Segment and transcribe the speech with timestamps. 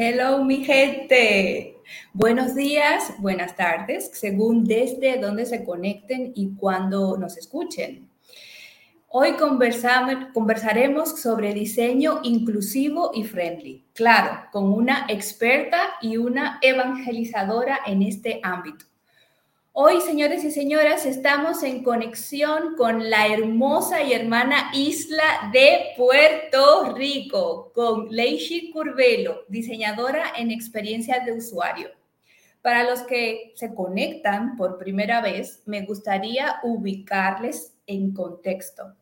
[0.00, 1.76] Hello, mi gente.
[2.12, 8.08] Buenos días, buenas tardes, según desde dónde se conecten y cuándo nos escuchen.
[9.08, 18.02] Hoy conversaremos sobre diseño inclusivo y friendly, claro, con una experta y una evangelizadora en
[18.02, 18.84] este ámbito.
[19.80, 26.96] Hoy, señores y señoras, estamos en conexión con la hermosa y hermana isla de Puerto
[26.96, 31.90] Rico, con Leishi Curvelo, diseñadora en experiencia de usuario.
[32.60, 38.96] Para los que se conectan por primera vez, me gustaría ubicarles en contexto.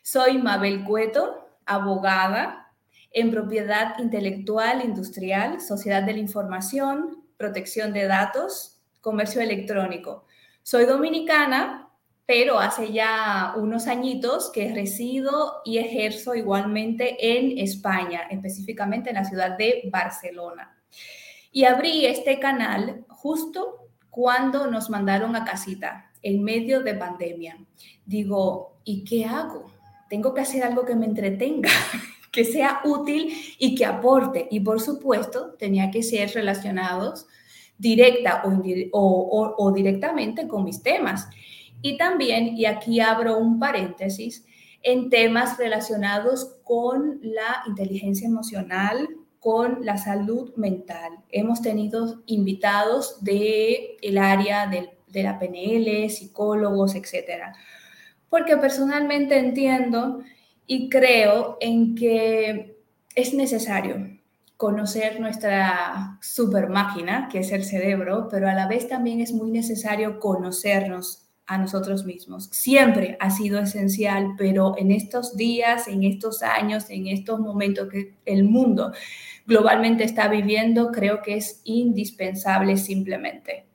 [0.00, 2.72] Soy Mabel Cueto, abogada
[3.10, 8.71] en propiedad intelectual industrial, sociedad de la información, protección de datos,
[9.02, 10.24] comercio electrónico.
[10.62, 11.90] Soy dominicana,
[12.24, 19.24] pero hace ya unos añitos que resido y ejerzo igualmente en España, específicamente en la
[19.24, 20.78] ciudad de Barcelona.
[21.50, 27.58] Y abrí este canal justo cuando nos mandaron a casita, en medio de pandemia.
[28.06, 29.72] Digo, ¿y qué hago?
[30.08, 31.70] Tengo que hacer algo que me entretenga,
[32.30, 34.46] que sea útil y que aporte.
[34.50, 37.26] Y por supuesto, tenía que ser relacionados
[37.78, 41.28] directa o, o, directamente con mis temas.
[41.80, 44.44] Y también, y aquí abro un paréntesis,
[44.82, 49.08] en temas relacionados con la inteligencia emocional,
[49.40, 51.12] con la salud mental.
[51.30, 57.54] Hemos tenido invitados del el área de, de la PNL, psicólogos, etcétera.
[58.28, 60.20] Porque personalmente entiendo
[60.66, 62.76] y creo en que
[63.14, 64.11] es necesario
[64.62, 69.50] conocer nuestra super máquina, que es el cerebro, pero a la vez también es muy
[69.50, 72.44] necesario conocernos a nosotros mismos.
[72.52, 78.14] Siempre ha sido esencial, pero en estos días, en estos años, en estos momentos que
[78.24, 78.92] el mundo
[79.46, 83.66] globalmente está viviendo, creo que es indispensable simplemente.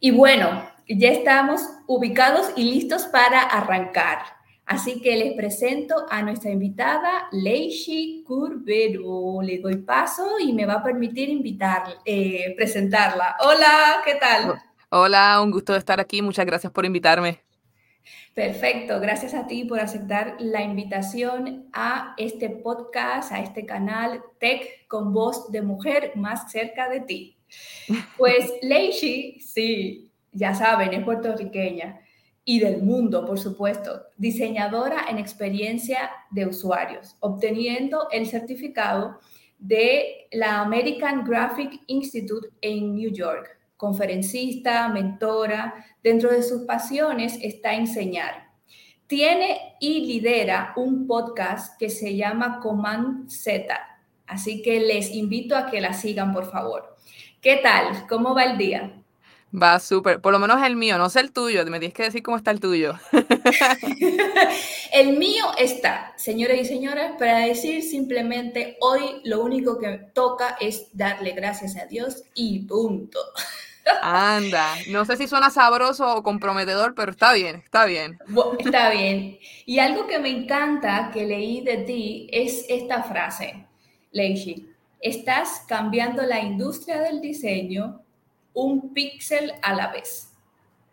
[0.00, 4.35] Y bueno, ya estamos ubicados y listos para arrancar.
[4.66, 9.40] Así que les presento a nuestra invitada, Leishi Curvero.
[9.40, 13.36] Le doy paso y me va a permitir invitar, eh, presentarla.
[13.38, 14.60] Hola, ¿qué tal?
[14.88, 16.20] Hola, un gusto de estar aquí.
[16.20, 17.38] Muchas gracias por invitarme.
[18.34, 24.88] Perfecto, gracias a ti por aceptar la invitación a este podcast, a este canal Tech
[24.88, 27.36] con voz de mujer más cerca de ti.
[28.18, 32.00] Pues Leishi, sí, ya saben, es puertorriqueña
[32.48, 39.18] y del mundo, por supuesto, diseñadora en experiencia de usuarios, obteniendo el certificado
[39.58, 43.58] de la American Graphic Institute en New York.
[43.76, 48.52] Conferencista, mentora, dentro de sus pasiones está enseñar.
[49.08, 53.76] Tiene y lidera un podcast que se llama Command Z,
[54.28, 56.94] así que les invito a que la sigan, por favor.
[57.40, 58.06] ¿Qué tal?
[58.08, 59.02] ¿Cómo va el día?
[59.54, 62.22] Va súper, por lo menos el mío, no sé el tuyo, me tienes que decir
[62.22, 62.94] cómo está el tuyo.
[64.92, 70.88] el mío está, señores y señoras, para decir simplemente hoy lo único que toca es
[70.92, 73.20] darle gracias a Dios y punto.
[74.02, 78.18] Anda, no sé si suena sabroso o comprometedor, pero está bien, está bien.
[78.58, 79.38] Está bien.
[79.64, 83.64] Y algo que me encanta que leí de ti es esta frase,
[84.10, 84.68] Leishi.
[85.00, 88.02] Estás cambiando la industria del diseño
[88.56, 90.32] un píxel a la vez.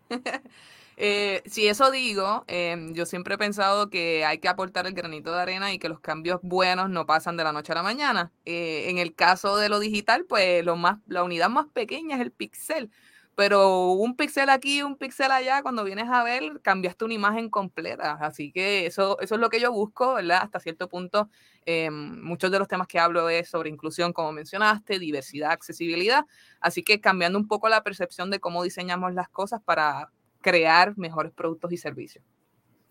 [0.95, 5.33] Eh, si eso digo, em, yo siempre he pensado que hay que aportar el granito
[5.33, 8.31] de arena y que los cambios buenos no pasan de la noche a la mañana.
[8.45, 12.21] Eh, en el caso de lo digital, pues lo más, la unidad más pequeña es
[12.21, 12.91] el píxel
[13.35, 18.13] pero un píxel aquí, un píxel allá, cuando vienes a ver, cambiaste una imagen completa.
[18.21, 20.41] Así que eso, eso es lo que yo busco, ¿verdad?
[20.43, 21.29] Hasta cierto punto,
[21.65, 26.25] eh, muchos de los temas que hablo es sobre inclusión, como mencionaste, diversidad, accesibilidad.
[26.59, 30.09] Así que cambiando un poco la percepción de cómo diseñamos las cosas para
[30.41, 32.23] crear mejores productos y servicios.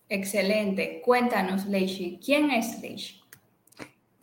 [0.08, 1.00] Excelente.
[1.04, 3.22] Cuéntanos, Leishi, ¿quién es Leishi?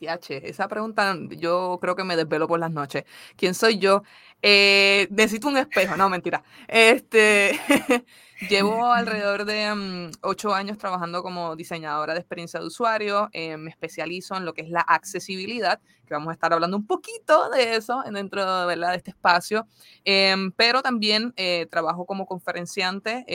[0.02, 3.04] Esa pregunta yo creo que me desvelo por las noches.
[3.36, 4.04] ¿Quién soy yo?
[4.42, 6.44] Eh, necesito un espejo, no, mentira.
[6.68, 7.60] Este,
[8.48, 13.30] llevo alrededor de mm, ocho años trabajando como diseñadora de experiencia de usuario.
[13.34, 16.88] Eh, me especializo en lo que es la accesibilidad, que vamos a estar hablando un
[16.88, 18.92] poquito de eso dentro ¿verdad?
[18.92, 19.68] de este espacio.
[20.04, 23.26] Em, pero también eh, trabajo como conferenciante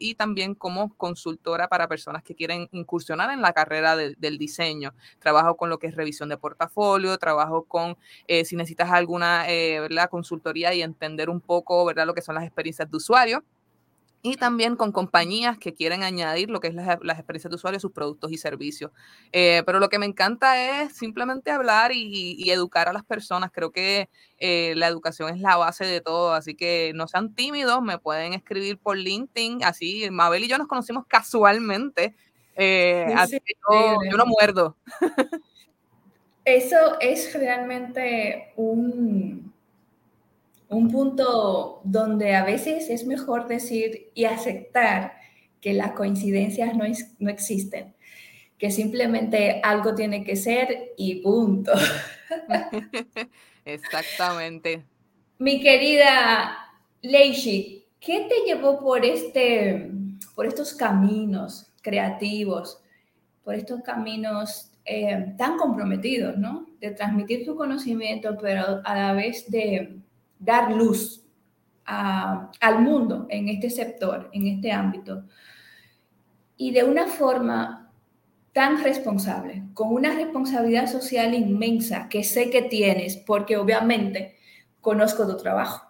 [0.00, 4.92] y también como consultora para personas que quieren incursionar en la carrera del diseño.
[5.20, 7.96] Trabajo con lo que es revisión de portafolio, trabajo con
[8.44, 10.10] si necesitas alguna ¿verdad?
[10.10, 13.44] consultoría y entender un poco, ¿verdad?, lo que son las experiencias de usuario.
[14.26, 17.76] Y también con compañías que quieren añadir lo que es las, las experiencias de usuario
[17.76, 18.90] a sus productos y servicios.
[19.32, 23.50] Eh, pero lo que me encanta es simplemente hablar y, y educar a las personas.
[23.52, 24.08] Creo que
[24.38, 28.34] eh, la educación es la base de todo, así que no sean tímidos, me pueden
[28.34, 32.14] escribir por LinkedIn, así Mabel y yo nos conocimos casualmente,
[32.54, 34.76] eh, así que yo, yo no muerdo.
[36.44, 39.52] Eso es realmente un,
[40.68, 45.14] un punto donde a veces es mejor decir y aceptar
[45.60, 46.84] que las coincidencias no,
[47.18, 47.94] no existen,
[48.58, 51.72] que simplemente algo tiene que ser y punto.
[53.64, 54.84] Exactamente.
[55.38, 56.56] Mi querida
[57.02, 59.90] Leishi, ¿qué te llevó por, este,
[60.34, 62.80] por estos caminos creativos,
[63.44, 66.66] por estos caminos eh, tan comprometidos, ¿no?
[66.80, 69.95] De transmitir tu conocimiento, pero a la vez de
[70.38, 71.22] dar luz
[71.84, 75.24] al mundo en este sector, en este ámbito,
[76.56, 77.92] y de una forma
[78.52, 84.36] tan responsable, con una responsabilidad social inmensa que sé que tienes, porque obviamente
[84.80, 85.86] conozco tu trabajo.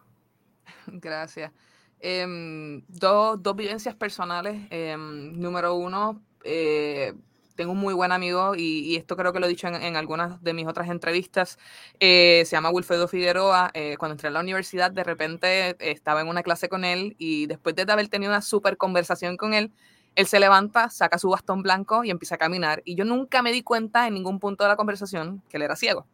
[0.87, 1.53] Gracias.
[2.01, 4.67] Em, dos, dos, vivencias personales.
[4.71, 7.15] Em, número uno, eh,
[7.57, 10.53] tengo un muy buen amigo y, esto creo que lo he dicho en, algunas de
[10.53, 11.59] mis otras entrevistas,
[11.99, 13.71] eh, se llama Wilfredo Figueroa.
[13.75, 17.47] Eh, cuando entré a la universidad, de repente estaba en una clase con él y
[17.47, 19.73] después de haber tenido una súper conversación con él,
[20.15, 22.83] él se levanta, saca su bastón blanco y empieza a caminar.
[22.85, 25.77] Y yo nunca me di cuenta en ningún punto de la conversación que él era
[25.77, 26.07] ciego.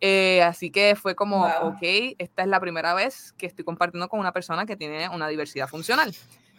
[0.00, 1.82] Eh, así que fue como, ok,
[2.18, 5.68] esta es la primera vez que estoy compartiendo con una persona que tiene una diversidad
[5.68, 6.14] funcional.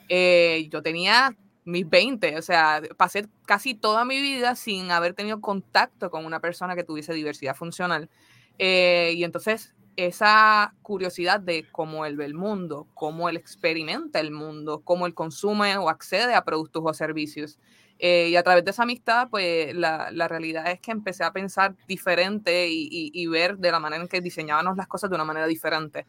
[0.09, 1.35] yo tenía
[1.68, 6.40] mis 20, o sea, pasé casi toda mi vida sin haber tenido contacto con una
[6.40, 8.10] persona que tuviese diversidad funcional.
[8.58, 14.31] Eh, y entonces esa curiosidad de cómo él ve el mundo, cómo él experimenta el
[14.31, 17.60] mundo, cómo él consume o accede a productos o servicios.
[18.00, 21.34] Eh, y a través de esa amistad, pues la, la, realidad es que empecé a
[21.34, 25.16] pensar diferente y, y, y, ver de la manera en que diseñábamos las cosas de
[25.16, 26.06] una manera diferente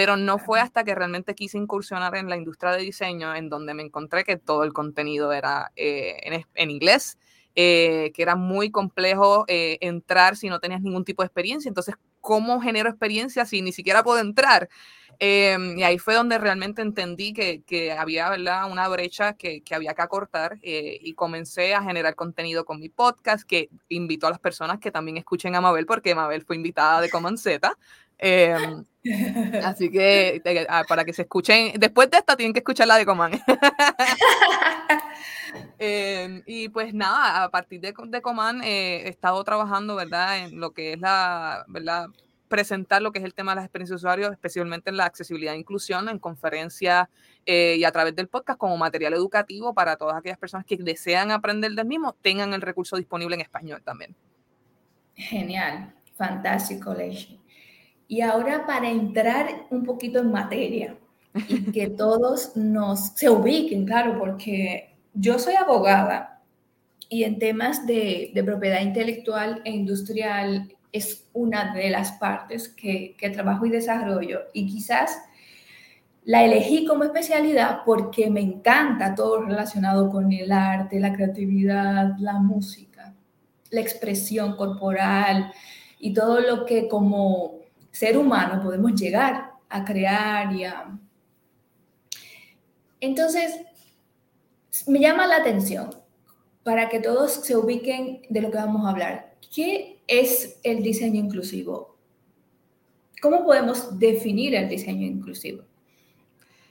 [0.00, 3.74] pero no fue hasta que realmente quise incursionar en la industria de diseño en donde
[3.74, 7.18] me encontré que todo el contenido era eh, en, en, inglés,
[7.54, 11.68] eh, que era muy complejo eh, entrar si no tenías ningún tipo de experiencia.
[11.68, 14.70] Entonces, ¿cómo genero experiencia si ni siquiera puedo entrar?
[15.22, 18.70] Em, y ahí fue donde realmente entendí que, que había ¿verdad?
[18.70, 23.46] una brecha que, que había que acortar y comencé a generar contenido con mi podcast,
[23.46, 27.10] que invito a las personas que también escuchen a Mabel, porque Mabel fue invitada de
[27.10, 27.76] Common Z.
[28.22, 28.84] Em,
[29.64, 33.06] así que ah, para que se escuchen, después de esta tienen que escuchar la de
[33.06, 33.32] Coman.
[35.78, 40.44] Em, y pues nada, a partir de, de Coman eh, he estado trabajando, ¿verdad?
[40.44, 42.08] En lo que es la, ¿verdad?
[42.50, 45.54] Presentar lo que es el tema de las experiencias de usuario, especialmente en la accesibilidad
[45.54, 47.06] e inclusión, en conferencias
[47.46, 51.30] eh, y a través del podcast como material educativo para todas aquellas personas que desean
[51.30, 54.16] aprender del mismo, tengan el recurso disponible en español también.
[55.14, 57.40] Genial, fantástico, Leishi.
[58.08, 60.98] Y ahora para entrar un poquito en materia
[61.48, 66.42] y que todos nos se ubiquen, claro, porque yo soy abogada
[67.08, 73.14] y en temas de, de propiedad intelectual e industrial es una de las partes que,
[73.16, 74.40] que trabajo y desarrollo.
[74.52, 75.18] Y quizás
[76.24, 82.34] la elegí como especialidad porque me encanta todo relacionado con el arte, la creatividad, la
[82.34, 83.14] música,
[83.70, 85.52] la expresión corporal
[85.98, 90.98] y todo lo que como ser humano podemos llegar a crear y a...
[93.00, 93.60] Entonces,
[94.86, 95.90] me llama la atención
[96.62, 99.29] para que todos se ubiquen de lo que vamos a hablar.
[99.54, 101.96] ¿Qué es el diseño inclusivo?
[103.20, 105.64] ¿Cómo podemos definir el diseño inclusivo?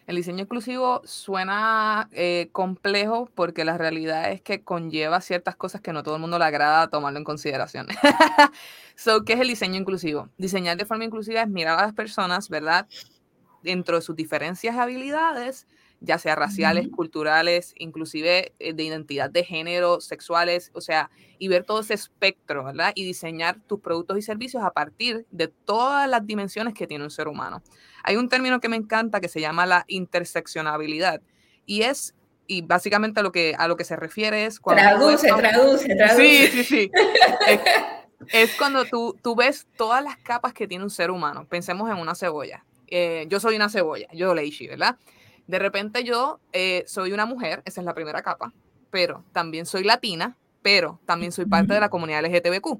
[0.07, 5.93] El diseño inclusivo suena eh, complejo porque la realidad es que conlleva ciertas cosas que
[5.93, 7.85] no todo el mundo le agrada tomarlo en consideración.
[8.95, 10.27] so, ¿Qué es el diseño inclusivo?
[10.39, 12.87] Diseñar de forma inclusiva es mirar a las personas, ¿verdad?
[13.61, 15.67] Dentro de sus diferencias y habilidades,
[16.01, 21.63] ya sea raciales, culturales, inclusive eh, de identidad de género, sexuales, o sea, y ver
[21.63, 22.91] todo ese espectro, ¿verdad?
[22.95, 27.11] Y diseñar tus productos y servicios a partir de todas las dimensiones que tiene un
[27.11, 27.61] ser humano.
[28.03, 31.21] Hay un término que me encanta que se llama la interseccionabilidad
[31.65, 32.15] y es
[32.47, 36.47] y básicamente a lo que a lo que se refiere es cuando traduce, traduce, traduce.
[36.47, 36.91] Sí, sí, sí.
[38.27, 41.45] es, cuando tú, tú ves todas las capas que tiene un ser humano.
[41.47, 42.65] Pensemos en una cebolla.
[42.87, 44.97] Eh, yo soy una cebolla, yo Leishi, ¿verdad?
[45.49, 48.53] De repente yo eh, soy una mujer, esa es la primera capa,
[48.91, 52.79] pero también soy latina, pero también soy parte de la comunidad LGTBQ.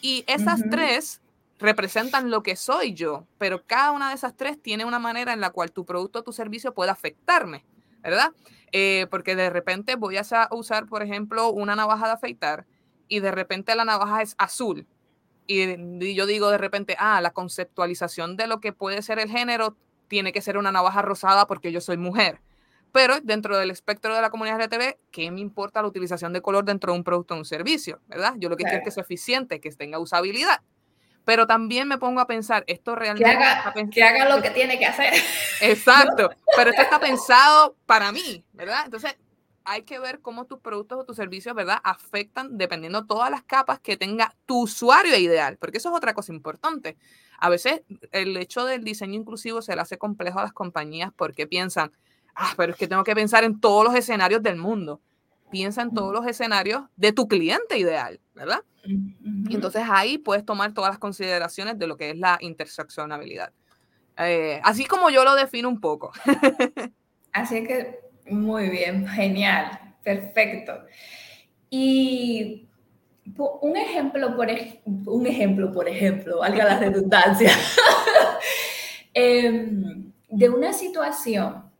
[0.00, 1.20] Y esas tres
[1.58, 5.40] representan lo que soy yo, pero cada una de esas tres tiene una manera en
[5.40, 7.64] la cual tu producto o tu servicio puede afectarme.
[8.02, 8.32] ¿verdad?
[8.72, 12.66] Eh, porque de repente voy a usar, por ejemplo, una navaja de afeitar
[13.08, 14.86] y de repente la navaja es azul.
[15.46, 19.76] Y, yo digo de repente, ah, la conceptualización de lo que puede ser el género
[20.12, 22.38] tiene que ser una navaja rosada porque yo soy mujer.
[22.92, 26.66] Pero dentro del espectro de la comunidad LGTB, ¿qué me importa la utilización de color
[26.66, 27.98] dentro de un producto o un servicio?
[28.08, 28.34] ¿Verdad?
[28.36, 30.60] Yo lo que quiero es que sea eficiente, que tenga usabilidad.
[31.24, 33.24] Pero también me pongo a pensar, esto realmente...
[33.24, 35.14] Que haga, que haga lo que tiene que hacer.
[35.62, 36.28] Exacto,
[36.58, 38.82] pero esto está pensado para mí, ¿verdad?
[38.84, 39.16] Entonces,
[39.64, 41.78] hay que ver cómo tus productos o tus servicios, ¿verdad?
[41.84, 46.34] Afectan dependiendo todas las capas que tenga tu usuario ideal, porque eso es otra cosa
[46.34, 46.98] importante.
[47.42, 47.82] A veces
[48.12, 51.90] el hecho del diseño inclusivo se le hace complejo a las compañías porque piensan,
[52.36, 55.00] ah, pero es que tengo que pensar en todos los escenarios del mundo.
[55.50, 58.60] Piensa en todos los escenarios de tu cliente ideal, ¿verdad?
[58.84, 63.52] Y entonces ahí puedes tomar todas las consideraciones de lo que es la interseccionabilidad.
[64.18, 66.12] Eh, así como yo lo defino un poco.
[67.32, 67.98] así que,
[68.30, 70.74] muy bien, genial, perfecto.
[71.70, 72.68] Y
[73.36, 74.48] un ejemplo, por,
[75.06, 77.50] un ejemplo, por ejemplo, valga la redundancia,
[79.14, 81.70] em, de una situación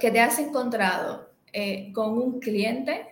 [0.00, 3.06] que te has encontrado eh, con un cliente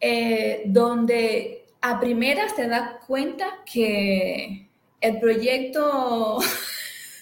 [0.00, 4.68] eh, donde a primeras te das cuenta que
[5.00, 6.38] el proyecto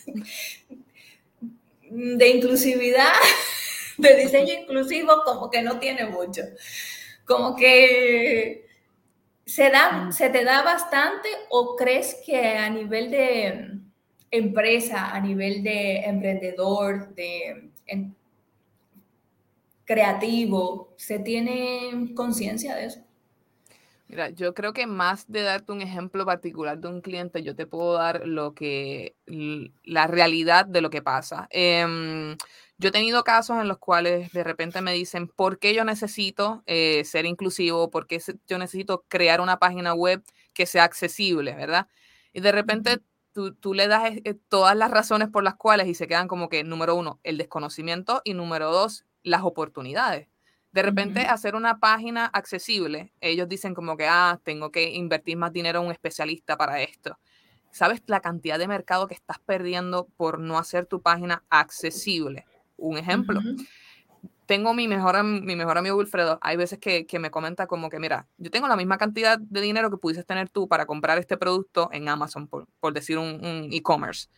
[1.90, 3.12] de inclusividad,
[3.98, 6.42] de diseño inclusivo, como que no tiene mucho.
[7.30, 8.66] Como que
[9.46, 13.78] se, da, se te da bastante o crees que a nivel de
[14.32, 17.70] empresa, a nivel de emprendedor, de
[19.84, 23.00] creativo, ¿se tiene conciencia de eso?
[24.08, 27.64] Mira, yo creo que más de darte un ejemplo particular de un cliente, yo te
[27.64, 29.14] puedo dar lo que,
[29.84, 31.46] la realidad de lo que pasa.
[31.50, 32.36] Em,
[32.80, 36.62] yo he tenido casos en los cuales de repente me dicen, ¿por qué yo necesito
[36.64, 37.90] eh, ser inclusivo?
[37.90, 40.22] ¿Por qué yo necesito crear una página web
[40.54, 41.88] que sea accesible, verdad?
[42.32, 43.00] Y de repente
[43.32, 46.48] tú, tú le das eh, todas las razones por las cuales y se quedan como
[46.48, 50.28] que, número uno, el desconocimiento y número dos, las oportunidades.
[50.72, 55.52] De repente, hacer una página accesible, ellos dicen como que, ah, tengo que invertir más
[55.52, 57.18] dinero en un especialista para esto.
[57.72, 62.46] ¿Sabes la cantidad de mercado que estás perdiendo por no hacer tu página accesible?
[62.80, 63.40] Un ejemplo.
[64.46, 66.38] Tengo mi mejor, mi mejor amigo Wilfredo.
[66.42, 69.90] Hay veces que, me comenta como que, mira, yo tengo la misma cantidad de dinero
[69.90, 74.28] que pudieses tener tú para comprar este producto en Amazon, por, decir un e-commerce.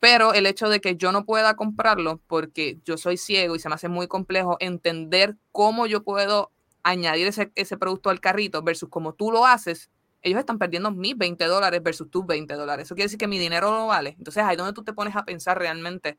[0.00, 3.70] Pero el hecho de que yo no pueda comprarlo porque yo soy ciego y se
[3.70, 6.50] me hace muy complejo entender cómo yo puedo
[6.82, 9.90] añadir ese, ese producto al carrito versus como tú lo haces,
[10.22, 12.84] ellos están perdiendo mis 20 dólares versus tus 20 dólares.
[12.86, 14.14] Eso quiere decir que mi dinero no vale.
[14.18, 16.18] Entonces ahí es donde tú te pones a pensar realmente.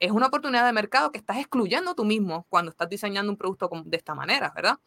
[0.00, 3.70] Es una oportunidad de mercado que estás excluyendo tú mismo cuando estás diseñando un producto
[3.84, 4.78] de esta manera, ¿verdad?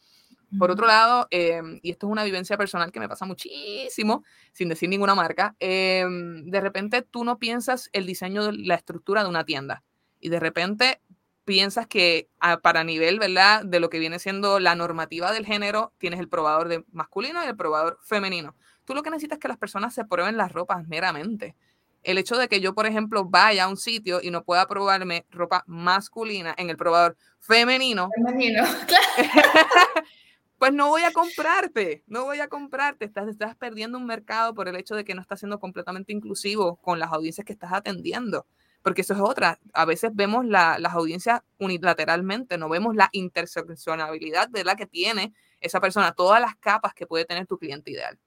[0.59, 4.69] Por otro lado, em, y esto es una vivencia personal que me pasa muchísimo, sin
[4.69, 9.29] decir ninguna marca, em, de repente tú no piensas el diseño de la estructura de
[9.29, 9.83] una tienda
[10.19, 11.01] y de repente
[11.45, 13.63] piensas que a, para nivel, ¿verdad?
[13.65, 17.47] De lo que viene siendo la normativa del género, tienes el probador de masculino y
[17.47, 18.55] el probador femenino.
[18.85, 21.55] Tú lo que necesitas es que las personas se prueben las ropas meramente.
[22.03, 25.25] El hecho de que yo, por ejemplo, vaya a un sitio y no pueda probarme
[25.31, 28.09] ropa masculina en el probador femenino.
[28.15, 29.03] Femenino, claro
[30.63, 33.03] pues no voy a comprarte, no voy a comprarte.
[33.03, 36.77] Estás, estás perdiendo un mercado por el hecho de que no estás siendo completamente inclusivo
[36.77, 38.47] con las audiencias que estás atendiendo.
[38.81, 39.59] Porque eso es otra.
[39.73, 45.81] A veces vemos las audiencias unilateralmente, no vemos la interseccionalidad de la que tiene esa
[45.81, 48.17] persona, todas las capas que puede tener tu cliente ideal.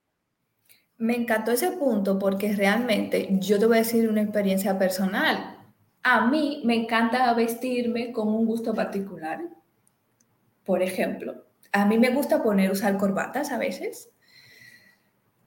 [0.98, 5.58] Me encantó ese punto porque realmente yo te voy a decir una experiencia personal.
[6.02, 9.40] A mí me encanta vestirme con un gusto particular.
[10.64, 14.10] Por ejemplo, a mí me gusta poner, usar corbatas a veces.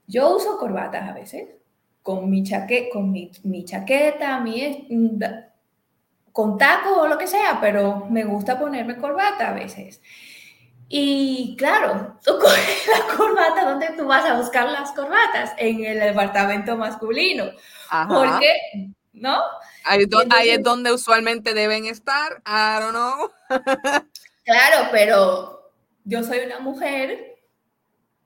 [0.06, 1.50] Yo uso corbatas a veces,
[2.02, 3.32] con mi, chaque, con mi,
[3.66, 4.88] chaqueta, mi,
[6.32, 10.02] con tacos o lo que sea, pero me gusta ponerme corbata a veces.
[10.92, 15.52] Y claro, tú coges la corbata, ¿dónde tú vas a buscar las corbatas?
[15.58, 17.52] En el departamento masculino.
[18.08, 18.56] Porque,
[19.14, 19.40] ¿no?
[19.86, 23.32] Ahí, ahí, es donde usualmente deben estar, I don't know.
[24.44, 25.72] claro, pero
[26.04, 27.38] yo soy una mujer,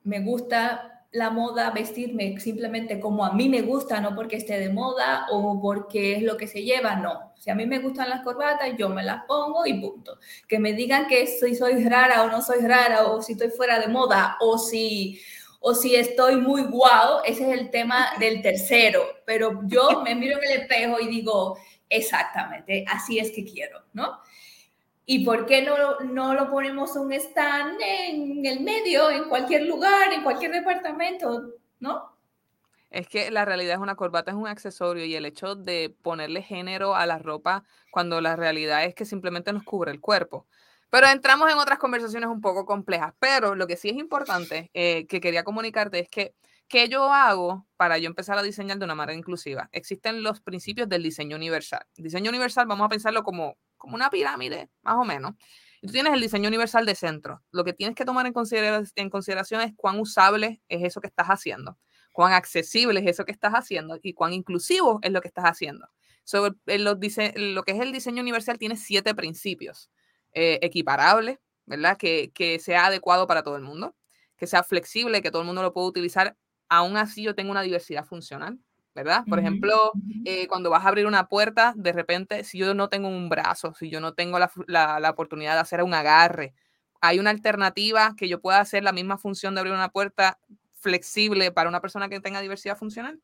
[0.03, 4.69] me gusta la moda, vestirme simplemente como a mí me gusta, no porque esté de
[4.69, 7.33] moda o porque es lo que se lleva, no.
[7.37, 10.17] Si a mí me gustan las corbatas, yo me las pongo y punto.
[10.47, 13.79] Que me digan que soy, soy rara o no soy rara o si estoy fuera
[13.79, 15.21] de moda o si,
[15.59, 19.03] o si estoy muy guau, ese es el tema del tercero.
[19.23, 24.19] Pero yo me miro en el espejo y digo, exactamente, así es que quiero, ¿no?
[25.05, 30.13] ¿Y por qué no, no lo ponemos un stand en el medio, en cualquier lugar,
[30.13, 32.13] en cualquier departamento, ¿no?
[32.89, 36.43] Es que la realidad es una corbata, es un accesorio y el hecho de ponerle
[36.43, 40.45] género a la ropa cuando la realidad es que simplemente nos cubre el cuerpo.
[40.91, 43.15] Pero entramos en otras conversaciones un poco complejas.
[43.17, 46.35] Pero lo que sí es importante eh, que quería comunicarte es que,
[46.67, 49.69] ¿qué yo hago para yo empezar a diseñar de una manera inclusiva?
[49.71, 51.83] Existen los principios del diseño universal.
[51.97, 55.33] diseño universal, vamos a pensarlo como, como una pirámide, más o menos.
[55.81, 57.43] Y tú tienes el diseño universal de centro.
[57.51, 58.33] Lo que tienes que tomar en,
[58.95, 61.77] en consideración es cuán usable es eso que estás haciendo
[62.13, 65.89] cuán accesible es eso que estás haciendo y cuán inclusivo es lo que estás haciendo.
[66.23, 69.89] Sobre lo, dice, lo que es el diseño universal tiene siete principios.
[70.35, 71.97] Eh, equiparable, ¿verdad?
[71.97, 73.95] Que, que, sea adecuado para todo el mundo,
[74.37, 76.37] que sea flexible, que todo el mundo lo pueda utilizar.
[76.69, 78.57] Aún así yo tengo una diversidad funcional,
[78.95, 79.25] ¿verdad?
[79.27, 83.07] Por ejemplo, eh, cuando vas a abrir una puerta, de repente, si yo no tengo
[83.07, 86.53] un brazo, si yo no tengo la, la, la oportunidad de hacer un agarre,
[87.01, 90.39] hay una alternativa que yo pueda hacer la misma función de abrir una puerta
[90.79, 93.19] flexible para una persona que tenga diversidad funcional,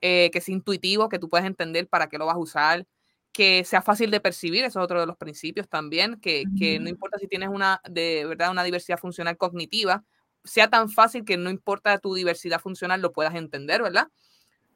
[0.00, 2.86] eh, que sea intuitivo, que tú puedas entender para qué lo vas a usar,
[3.32, 6.88] que sea fácil de percibir, eso es otro de los principios también, que, que no
[6.88, 10.04] importa si tienes una, de verdad, una diversidad funcional cognitiva,
[10.44, 14.08] sea tan fácil que no importa tu diversidad funcional, lo puedas entender, ¿verdad?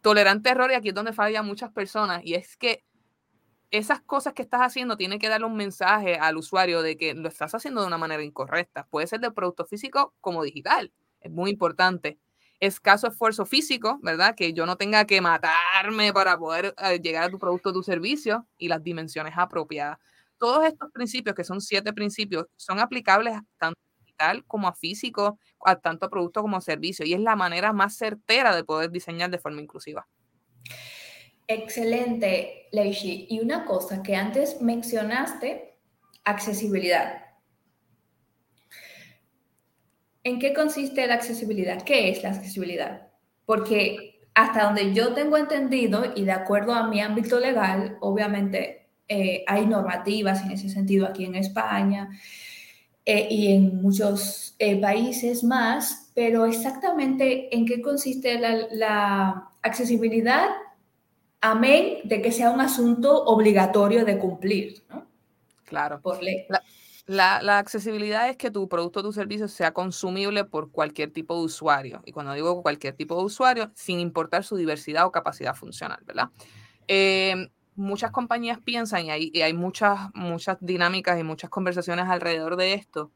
[0.00, 2.84] Tolerante error, y aquí es donde fallan muchas personas, y es que
[3.70, 7.28] esas cosas que estás haciendo tienen que darle un mensaje al usuario de que lo
[7.28, 8.86] estás haciendo de una manera incorrecta.
[8.90, 12.18] Puede ser de producto físico como digital, es muy importante
[12.60, 14.34] escaso esfuerzo físico, ¿verdad?
[14.34, 17.82] Que yo no tenga que matarme para poder eh, llegar a tu producto o tu
[17.82, 19.98] servicio y las dimensiones apropiadas.
[20.38, 23.78] Todos estos principios, que son siete principios, son aplicables tanto
[24.46, 27.96] como a físico, a tanto a producto como a servicio, y es la manera más
[27.96, 30.06] certera de poder diseñar de forma inclusiva.
[31.48, 33.26] Excelente, Leishi.
[33.30, 35.78] Y una cosa que antes mencionaste,
[36.24, 37.24] accesibilidad.
[40.24, 41.82] ¿En qué consiste la accesibilidad?
[41.82, 43.08] ¿Qué es la accesibilidad?
[43.44, 49.44] Porque hasta donde yo tengo entendido y de acuerdo a mi ámbito legal, obviamente eh,
[49.46, 52.10] hay normativas en ese sentido aquí en España
[53.08, 60.48] eh, y en muchos eh, países más, pero exactamente en qué consiste la, accesibilidad,
[61.40, 65.06] amén de que sea un asunto obligatorio de cumplir, ¿no?
[65.64, 66.00] Claro.
[66.00, 66.46] Por ley.
[67.06, 71.44] La, accesibilidad es que tu producto o tu servicio sea consumible por cualquier tipo de
[71.44, 72.02] usuario.
[72.04, 76.30] Y cuando digo cualquier tipo de usuario, sin importar su diversidad o capacidad funcional, ¿verdad?
[76.88, 82.74] Em, muchas compañías piensan, y hay, hay, muchas, muchas dinámicas y muchas conversaciones alrededor de
[82.74, 83.10] esto,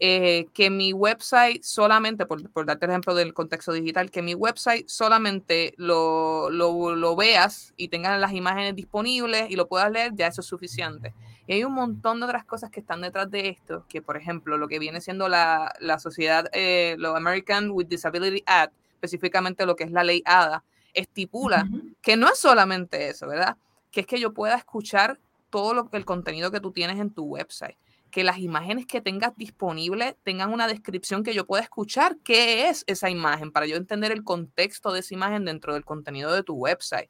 [0.00, 4.34] eh, que mi website solamente, por, por, darte el ejemplo del contexto digital, que mi
[4.34, 10.12] website solamente lo, lo, lo veas y tengas las imágenes disponibles y lo puedas leer,
[10.14, 11.14] ya eso es suficiente.
[11.46, 14.58] Y hay un montón de otras cosas que están detrás de esto, que por ejemplo
[14.58, 19.76] lo que viene siendo la, la sociedad, eh, lo American with Disability Act, específicamente lo
[19.76, 21.68] que es la ley ADA, estipula
[22.00, 23.56] que no es solamente eso, ¿verdad?
[23.94, 27.24] Que es que yo pueda escuchar todo lo, el contenido que tú tienes en tu
[27.24, 27.78] website,
[28.10, 32.84] que las imágenes que tengas disponibles tengan una descripción que yo pueda escuchar qué es
[32.86, 36.54] esa imagen, para yo entender el contexto de esa imagen dentro del contenido de tu
[36.54, 37.08] website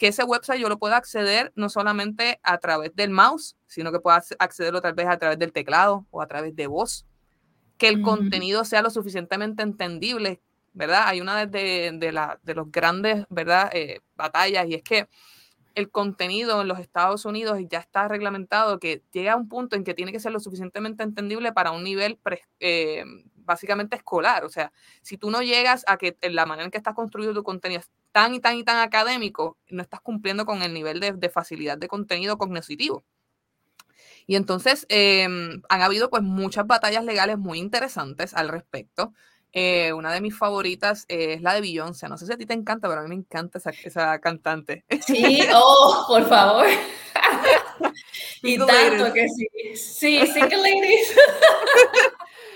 [0.00, 4.00] que ese website yo lo pueda acceder no solamente a través del mouse, sino que
[4.00, 7.04] pueda accederlo tal vez a través del teclado o a través de voz.
[7.76, 10.40] Que el contenido sea lo suficientemente entendible,
[10.72, 11.02] ¿verdad?
[11.04, 13.68] Hay una de, de, la, de los grandes, ¿verdad?
[13.74, 15.06] Eh, batallas y es que
[15.74, 19.84] el contenido en los Estados Unidos ya está reglamentado que llega a un punto en
[19.84, 22.18] que tiene que ser lo suficientemente entendible para un nivel
[22.60, 23.04] eh,
[23.36, 24.44] básicamente escolar.
[24.44, 27.42] O sea, si tú no llegas a que la manera en que estás construido tu
[27.42, 31.30] contenido es tan y tan y tan académico, no estás cumpliendo con el nivel de,
[31.30, 33.04] facilidad de contenido cognitivo.
[34.26, 39.12] Y entonces em, han habido pues muchas batallas legales muy interesantes al respecto.
[39.52, 42.08] Eh, una de mis favoritas es la de Beyoncé.
[42.08, 44.84] No sé si a ti te encanta, pero a mí me encanta esa, esa cantante.
[45.06, 46.66] Sí, oh, por favor.
[48.42, 49.48] y tanto que sí.
[49.74, 51.16] Sí, single ladies.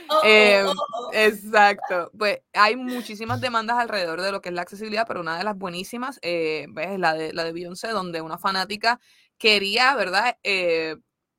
[0.06, 2.10] Oh, oh, em, oh, exacto.
[2.18, 5.56] Pues hay muchísimas demandas alrededor de lo que es la accesibilidad, pero una de las
[5.56, 9.00] buenísimas eh, es la de, la de Beyoncé, donde una fanática
[9.38, 10.36] quería, ¿verdad?
[10.42, 10.96] Eh,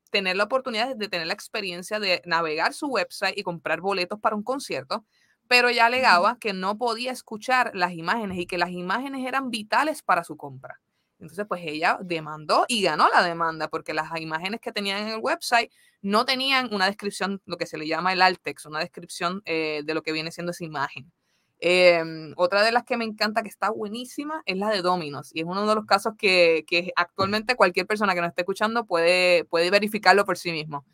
[0.10, 4.36] tener la oportunidad de tener la experiencia de navegar su website y comprar boletos para
[4.36, 5.06] un concierto,
[5.48, 10.02] pero ella alegaba que no podía escuchar las imágenes y que las imágenes eran vitales
[10.02, 10.80] para su compra.
[11.20, 15.20] Entonces, pues ella demandó y ganó la demanda porque las imágenes que tenían en el
[15.22, 19.42] website no tenían una descripción, lo que se le llama el alt text, una descripción
[19.46, 21.12] eh, de lo que viene siendo esa imagen.
[21.60, 25.32] Em, otra de las que me encanta, que está buenísima, es la de Dominos.
[25.34, 28.86] Y es uno de los casos que, que actualmente cualquier persona que nos esté escuchando
[28.86, 30.86] puede, puede verificarlo por sí mismo.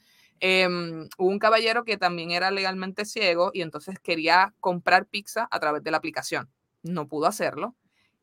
[0.44, 5.60] Em, hubo un caballero que también era legalmente ciego y entonces quería comprar pizza a
[5.60, 6.50] través de la aplicación.
[6.82, 7.76] No pudo hacerlo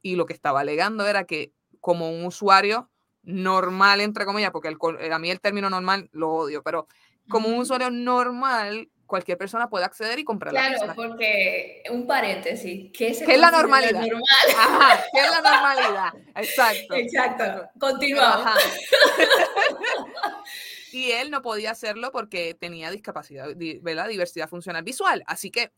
[0.02, 2.90] y lo que estaba alegando era que como un usuario
[3.22, 6.88] normal, entre comillas, porque el, a mí el término normal lo odio, pero
[7.28, 10.94] como un usuario normal, cualquier persona puede acceder y comprar claro, la pizza.
[10.94, 14.00] porque, un paréntesis, ¿qué, ¿Qué es la normalidad?
[14.00, 14.24] Normal?
[14.58, 16.12] Ajá, ¿qué es la normalidad?
[16.34, 16.94] Exacto.
[16.94, 17.70] Exacto.
[17.78, 18.58] Continuamos.
[20.92, 23.48] y él no podía hacerlo porque tenía discapacidad,
[23.82, 24.08] ¿verdad?
[24.08, 25.22] Diversidad funcional visual.
[25.26, 25.72] Así que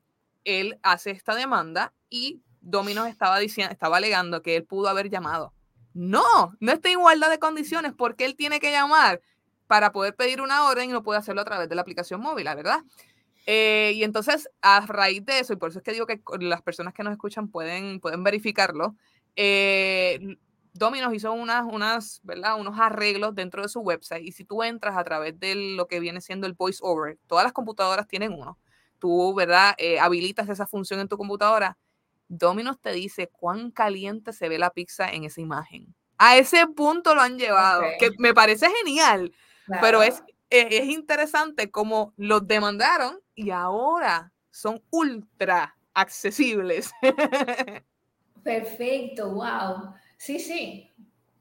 [0.44, 5.52] él hace esta demanda y Dominos estaba diciendo, estaba alegando que él pudo haber llamado.
[5.92, 9.20] No, no está en igualdad de condiciones porque él tiene que llamar
[9.66, 12.44] para poder pedir una orden y no puede hacerlo a través de la aplicación móvil,
[12.44, 12.80] ¿verdad?
[13.46, 16.62] Eh, y entonces, a raíz de eso, y por eso es que digo que las
[16.62, 18.96] personas que nos escuchan pueden, pueden verificarlo,
[19.36, 20.36] eh,
[20.72, 22.58] Dominos hizo unas, unas, ¿verdad?
[22.58, 26.00] unos arreglos dentro de su website y si tú entras a través de lo que
[26.00, 28.58] viene siendo el voice over, todas las computadoras tienen uno,
[28.98, 29.74] tú ¿verdad?
[29.78, 31.76] Eh, habilitas esa función en tu computadora,
[32.28, 35.94] Dominos te dice cuán caliente se ve la pizza en esa imagen.
[36.18, 39.32] A ese punto lo han llevado, que me parece genial,
[39.80, 46.92] pero es, es, es interesante cómo los demandaron y ahora son ultra accesibles.
[48.44, 49.94] Perfecto, wow.
[50.20, 50.92] Sí, sí.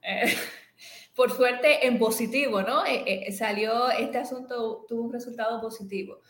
[0.02, 0.34] Eh,
[1.16, 2.86] por suerte en positivo, ¿no?
[2.86, 6.22] Eh, eh, salió, este asunto tuvo un resultado positivo.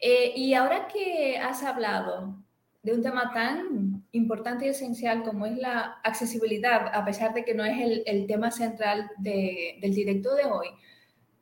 [0.00, 2.44] y ahora que has hablado
[2.82, 7.54] de un tema tan importante y esencial como es la accesibilidad, a pesar de que
[7.54, 10.68] no es el, tema central de, del directo de hoy,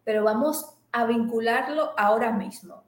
[0.05, 2.85] pero vamos a vincularlo ahora mismo.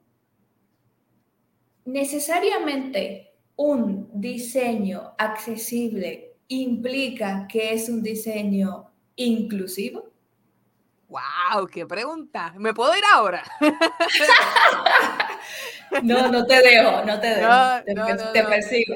[1.86, 10.10] Necesariamente un diseño accesible implica que es un diseño inclusivo?
[11.08, 11.66] ¡Wow!
[11.68, 12.52] ¡Qué pregunta!
[12.58, 13.44] ¿Me puedo ir ahora?
[16.02, 18.32] no, no te dejo, no te dejo.
[18.32, 18.94] te, persigo.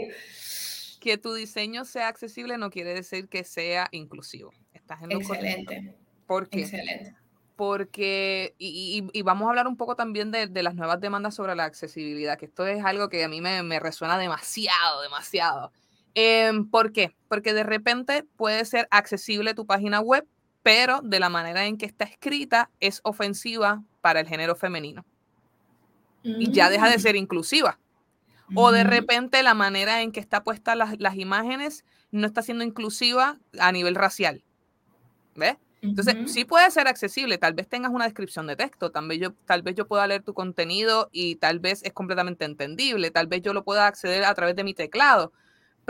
[1.01, 4.53] Que tu diseño sea accesible no quiere decir que sea inclusivo.
[4.73, 5.95] Estás en Excelente.
[6.27, 6.63] ¿Por qué?
[6.63, 7.15] Excelente.
[7.55, 12.39] Porque, y, vamos a hablar un poco también de, las nuevas demandas sobre la accesibilidad,
[12.39, 15.71] que esto es algo que a mí me, me resuena demasiado, demasiado.
[16.15, 17.15] Em, ¿Por qué?
[17.29, 20.27] Porque de repente puede ser accesible tu página web,
[20.63, 25.05] pero de la manera en que está escrita es ofensiva para el género femenino.
[26.23, 27.19] Y ya deja de ser mm.
[27.19, 27.79] inclusiva.
[28.55, 32.65] O de repente la manera en que está puesta las, las imágenes no está siendo
[32.65, 34.43] inclusiva a nivel racial.
[35.37, 35.57] ¿Ves?
[35.83, 39.33] Entonces, sí puede ser accesible, tal vez tengas una descripción de texto, tal vez, yo,
[39.47, 43.41] tal vez yo pueda leer tu contenido y tal vez es completamente entendible, tal vez
[43.41, 45.33] yo lo pueda acceder a través de mi teclado,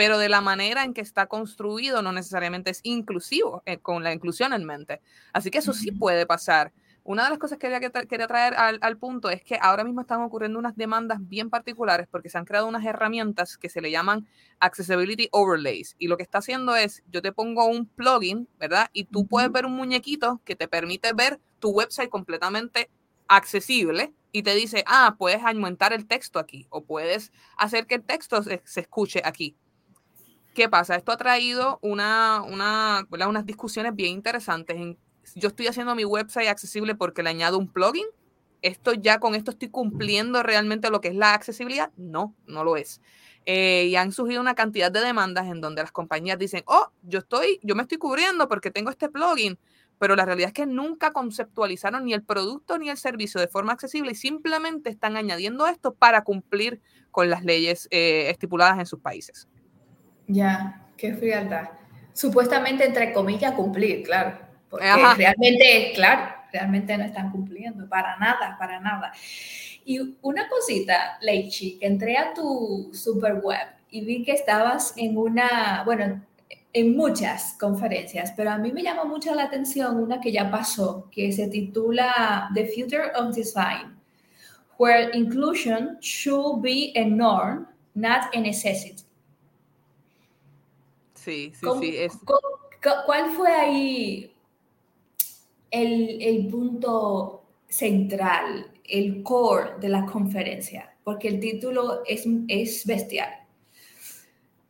[0.00, 4.14] pero de la manera en que está construido no necesariamente es inclusivo, eh, con la
[4.14, 5.02] inclusión en mente.
[5.34, 6.72] Así que eso sí puede pasar.
[7.04, 10.22] Una de las cosas que quería, quería traer al, punto es que ahora mismo están
[10.22, 14.26] ocurriendo unas demandas bien particulares porque se han creado unas herramientas que se le llaman
[14.58, 15.96] Accessibility Overlays.
[15.98, 18.88] Y lo que está haciendo es, yo te pongo un plugin, ¿verdad?
[18.94, 22.88] Y tú puedes ver un muñequito que te permite ver tu website completamente
[23.28, 28.02] accesible y te dice, ah, puedes aumentar el texto aquí o puedes hacer que el
[28.02, 29.58] texto se escuche aquí.
[30.54, 30.96] ¿Qué pasa?
[30.96, 34.96] Esto ha traído una, una, unas discusiones bien interesantes.
[35.34, 38.06] Yo estoy haciendo mi website accesible porque le añado un plugin.
[38.62, 41.92] ¿Esto ya con esto estoy cumpliendo realmente lo que es la accesibilidad?
[41.96, 43.00] No, no lo es.
[43.46, 47.20] Eh, y han surgido una cantidad de demandas en donde las compañías dicen, oh, yo
[47.20, 49.58] estoy, yo me estoy cubriendo porque tengo este plugin,
[49.98, 53.72] pero la realidad es que nunca conceptualizaron ni el producto ni el servicio de forma
[53.72, 59.00] accesible y simplemente están añadiendo esto para cumplir con las leyes eh, estipuladas en sus
[59.00, 59.48] países.
[60.32, 61.70] Ya, qué frialdad.
[62.12, 64.38] Supuestamente, entre comillas, cumplir, claro.
[64.68, 69.12] Porque realmente, claro, realmente no están cumpliendo, para nada, para nada.
[69.84, 75.18] Y una cosita, Leichi, que entré a tu super web y vi que estabas en
[75.18, 76.22] una, bueno,
[76.72, 81.08] en muchas conferencias, pero a mí me llamó mucho la atención una que ya pasó,
[81.10, 83.98] que se titula The Future of Design,
[84.78, 89.09] where inclusion should be a norm, not a necessity.
[91.24, 91.96] Sí, sí, sí.
[91.96, 92.18] Es...
[93.06, 94.34] ¿Cuál fue ahí
[95.70, 100.96] el, el, punto central, el core de la conferencia?
[101.04, 103.30] Porque el título es, es bestial.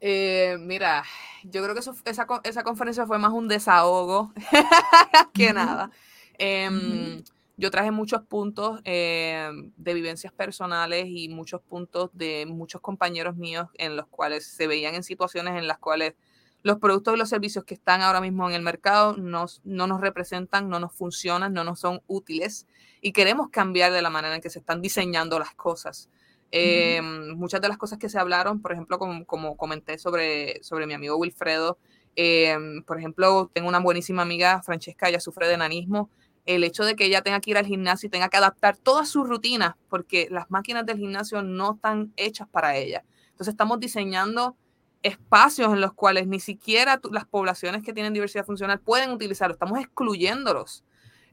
[0.00, 1.04] Eh, mira,
[1.44, 4.32] yo creo que eso, esa, esa, conferencia fue más un desahogo
[5.34, 5.90] que nada.
[6.38, 7.22] Em,
[7.58, 13.68] yo traje muchos puntos eh, de vivencias personales y muchos puntos de muchos compañeros míos
[13.74, 16.14] en los cuales se veían en situaciones en las cuales
[16.62, 20.68] los productos y los servicios que están ahora mismo en el mercado no nos representan,
[20.68, 22.66] no nos funcionan, no nos son útiles
[23.00, 26.10] y queremos cambiar de la manera en que se están diseñando las cosas.
[26.52, 30.86] Em, muchas de las cosas que se hablaron, por ejemplo, como, como comenté sobre, sobre
[30.86, 31.78] mi amigo Wilfredo,
[32.16, 36.10] em, por ejemplo, tengo una buenísima amiga, Francesca, ella sufre de enanismo.
[36.46, 39.08] El hecho de que ella tenga que ir al gimnasio y tenga que adaptar todas
[39.08, 43.04] sus rutinas, porque las máquinas del gimnasio no están hechas para ella.
[43.30, 44.56] Entonces estamos diseñando
[45.02, 49.78] espacios en los cuales ni siquiera las poblaciones que tienen diversidad funcional pueden utilizarlo, estamos
[49.80, 50.84] excluyéndolos.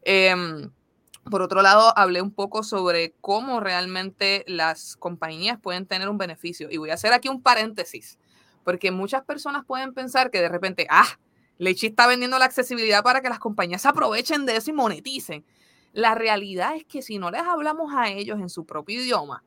[0.04, 0.70] Em,
[1.30, 6.70] por otro lado, hablé un poco sobre cómo realmente las compañías pueden tener un beneficio.
[6.72, 8.18] Y voy a hacer aquí un paréntesis,
[8.64, 11.20] porque muchas personas pueden pensar que de repente, ah,
[11.58, 15.44] Lechi está vendiendo la accesibilidad para que las compañías aprovechen de eso y moneticen.
[15.92, 19.44] La realidad es que si no les hablamos a ellos en su propio idioma,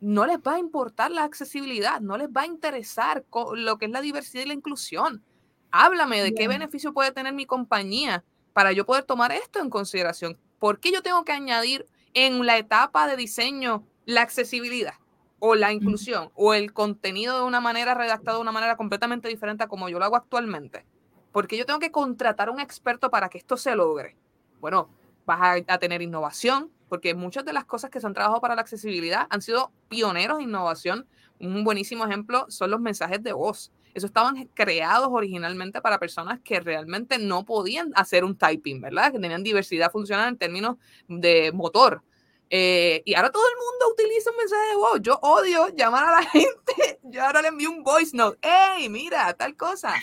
[0.00, 3.90] no les va a importar la accesibilidad, no les va a interesar lo que es
[3.90, 5.22] la diversidad y la inclusión.
[5.70, 10.38] Háblame de qué beneficio puede tener mi compañía para yo poder tomar esto en consideración.
[10.58, 14.94] ¿Por qué yo tengo que añadir en la etapa de diseño la accesibilidad
[15.40, 19.64] o la inclusión o el contenido de una manera redactado de una manera completamente diferente
[19.64, 20.84] a como yo lo hago actualmente?
[21.32, 24.16] ¿Por qué yo tengo que contratar a un experto para que esto se logre?
[24.60, 24.88] Bueno,
[25.26, 28.62] vas a tener innovación, porque muchas de las cosas que se han trabajado para la
[28.62, 31.06] accesibilidad han sido pioneros de innovación.
[31.38, 33.72] Un buenísimo ejemplo son los mensajes de voz.
[33.94, 39.12] Eso estaban creados originalmente para personas que realmente no podían hacer un typing, ¿verdad?
[39.12, 40.76] Que tenían diversidad funcional en términos
[41.08, 42.02] de motor.
[42.50, 44.98] Eh, y ahora todo el mundo utiliza un mensaje de voz.
[45.02, 47.00] Yo odio llamar a la gente.
[47.02, 48.38] Yo ahora le envío un voice note.
[48.42, 49.94] ¡Hey, mira, tal cosa!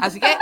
[0.00, 0.36] Así que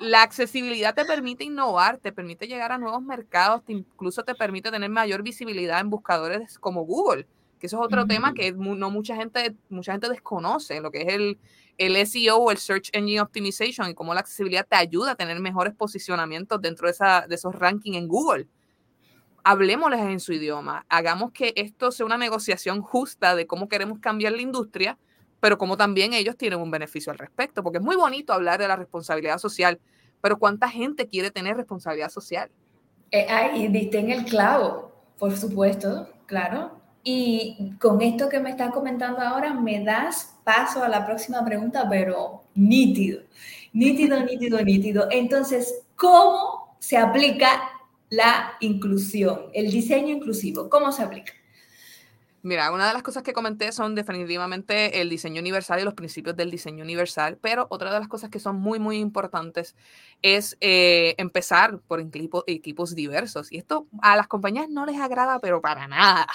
[0.00, 4.90] la accesibilidad te permite innovar, te permite llegar a nuevos mercados, incluso te permite tener
[4.90, 7.26] mayor visibilidad en buscadores como Google,
[7.58, 11.08] que eso es otro tema que no mucha gente, mucha gente desconoce, lo que es
[11.08, 11.38] el,
[11.78, 15.40] el SEO o el Search Engine Optimization y cómo la accesibilidad te ayuda a tener
[15.40, 18.48] mejores posicionamientos dentro de, esa, de esos rankings en Google.
[19.42, 24.32] Hablemosles en su idioma, hagamos que esto sea una negociación justa de cómo queremos cambiar
[24.32, 24.98] la industria
[25.44, 28.66] pero como también ellos tienen un beneficio al respecto, porque es muy bonito hablar de
[28.66, 29.78] la responsabilidad social,
[30.22, 32.50] pero ¿cuánta gente quiere tener responsabilidad social?
[33.10, 36.80] Eh, y diste en el clavo, por supuesto, claro.
[37.02, 41.86] Y con esto que me estás comentando ahora, me das paso a la próxima pregunta,
[41.90, 43.20] pero nítido,
[43.74, 45.08] nítido, nítido, nítido.
[45.10, 47.70] Entonces, ¿cómo se aplica
[48.08, 50.70] la inclusión, el diseño inclusivo?
[50.70, 51.34] ¿Cómo se aplica?
[52.44, 56.36] Mira, una de las cosas que comenté son definitivamente el diseño universal y los principios
[56.36, 59.74] del diseño universal, pero otra de las cosas que son muy, muy importantes
[60.20, 63.50] es eh, empezar por equipos diversos.
[63.50, 66.26] Y esto a las compañías no les agrada, pero para nada.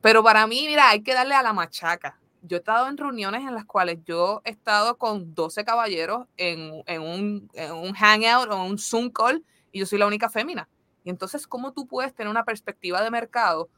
[0.00, 2.20] Pero para mí, mira, hay que darle a la machaca.
[2.42, 6.70] Yo he estado en reuniones en las cuales yo he estado con 12 caballeros en,
[7.00, 10.68] un, en un hangout o un Zoom call y yo soy la única fémina.
[11.02, 13.68] Y entonces, ¿cómo tú puedes tener una perspectiva de mercado?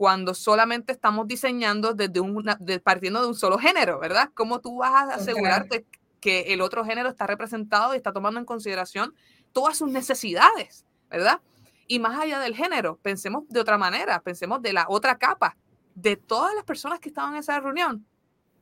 [0.00, 2.42] Cuando solamente estamos diseñando desde un,
[2.82, 4.30] partiendo de un solo género, ¿verdad?
[4.32, 5.84] ¿Cómo tú vas a asegurarte
[6.22, 9.14] que el otro género está representado y está tomando en consideración
[9.52, 11.42] todas sus necesidades, ¿verdad?
[11.86, 15.58] Y más allá del género, pensemos de otra manera, pensemos de la otra capa,
[15.94, 18.06] de todas las personas que estaban en esa reunión.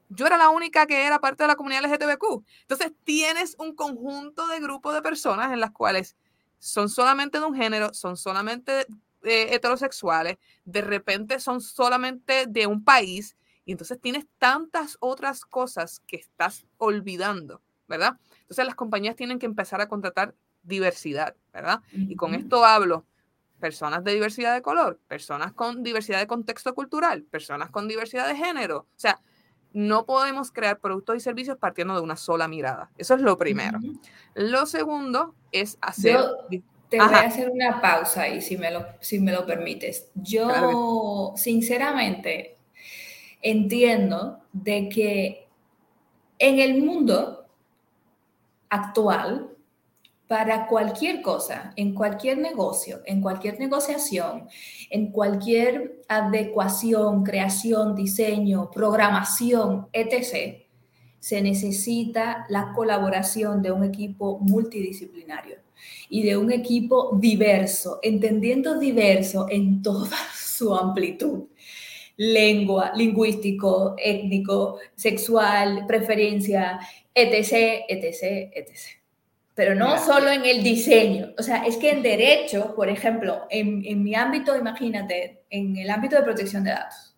[0.08, 2.44] Yo era la única que era parte de la comunidad LGTBQ.
[2.62, 6.16] Entonces, tienes un conjunto de grupos de personas en las cuales
[6.58, 8.88] son solamente de un género, son solamente
[9.22, 16.00] eh, heterosexuales, de repente son solamente de un país y entonces tienes tantas otras cosas
[16.06, 18.18] que estás olvidando, ¿verdad?
[18.40, 21.82] Entonces las compañías tienen que empezar a contratar diversidad, ¿verdad?
[21.92, 23.04] Y con esto hablo
[23.58, 28.36] personas de diversidad de color, personas con diversidad de contexto cultural, personas con diversidad de
[28.36, 28.78] género.
[28.78, 29.20] O sea,
[29.72, 32.90] no podemos crear productos y servicios partiendo de una sola mirada.
[32.96, 33.78] Eso es lo primero.
[34.34, 36.20] Lo segundo es hacer...
[36.88, 40.08] Te voy a hacer una pausa ahí, si me lo, si me lo permites.
[40.14, 42.56] Yo, sinceramente,
[43.42, 45.48] entiendo de que
[46.38, 47.46] en el mundo
[48.70, 49.50] actual,
[50.28, 54.48] para cualquier cosa, en cualquier negocio, en cualquier negociación,
[54.90, 60.64] en cualquier adecuación, creación, diseño, programación, etc.,
[61.20, 65.67] se necesita la colaboración de un equipo multidisciplinario
[66.08, 71.44] y de un equipo diverso, entendiendo diverso en toda su amplitud.
[72.16, 76.80] Lengua, lingüístico, étnico, sexual, preferencia,
[77.14, 78.70] etc., etc., etc.
[79.54, 81.32] pero no solo en el diseño.
[81.38, 85.90] O sea, es que en derecho, por ejemplo, en, en mi ámbito, imagínate, en el
[85.90, 87.14] ámbito de protección de datos,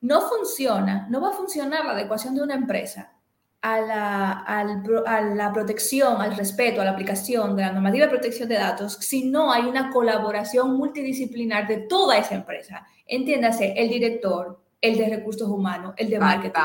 [0.00, 3.19] no funciona, no va a funcionar la adecuación de una empresa
[3.62, 8.48] a la, a la, protección, al respeto, a la aplicación de la normativa de protección
[8.48, 12.86] de datos si no hay una colaboración multidisciplinar de toda esa empresa.
[13.06, 16.60] Entiéndase, el director, el de recursos humanos, el de marketing,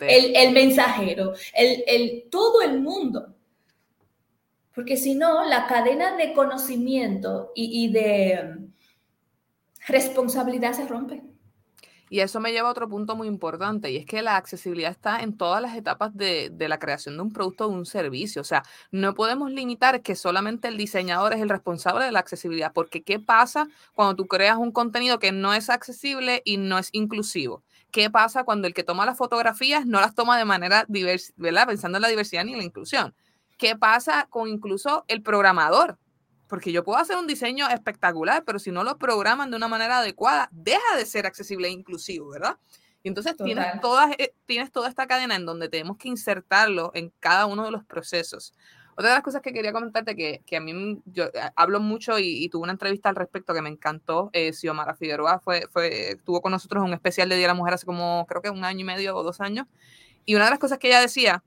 [0.00, 3.32] el, el, mensajero, el, el, todo el mundo.
[4.74, 8.72] Porque si no, la cadena de conocimiento y, y de mm,
[9.86, 11.22] responsabilidad se rompe.
[12.10, 15.20] Y eso me lleva a otro punto muy importante, y es que la accesibilidad está
[15.20, 18.42] en todas las etapas de, la creación de un producto o de un servicio.
[18.42, 22.72] O sea, no podemos limitar que solamente el diseñador es el responsable de la accesibilidad,
[22.72, 26.88] porque ¿qué pasa cuando tú creas un contenido que no es accesible y no es
[26.90, 27.62] inclusivo?
[27.92, 31.32] ¿Qué pasa cuando el que toma las fotografías no las toma de manera diversa.
[31.66, 33.14] Pensando en la diversidad ni en la inclusión.
[33.56, 35.98] ¿Qué pasa con incluso el programador?
[36.50, 39.98] Porque yo puedo hacer un diseño espectacular, pero si no lo programan de una manera
[39.98, 42.58] adecuada, deja de ser accesible e inclusivo, ¿verdad?
[43.02, 47.12] Y entonces tienes, todas, eh, tienes toda esta cadena en donde tenemos que insertarlo en
[47.20, 48.52] cada uno de los procesos.
[48.92, 52.18] Otra de las cosas que quería comentarte, que, que a mí yo eh, hablo mucho
[52.18, 56.42] y, tuve una entrevista al respecto que me encantó, eh, Xiomara Figueroa fue, fue, tuvo
[56.42, 58.80] con nosotros un especial de Día de la Mujer hace como creo que un año
[58.80, 59.66] y medio o dos años.
[60.26, 61.42] Y una de las cosas que ella decía,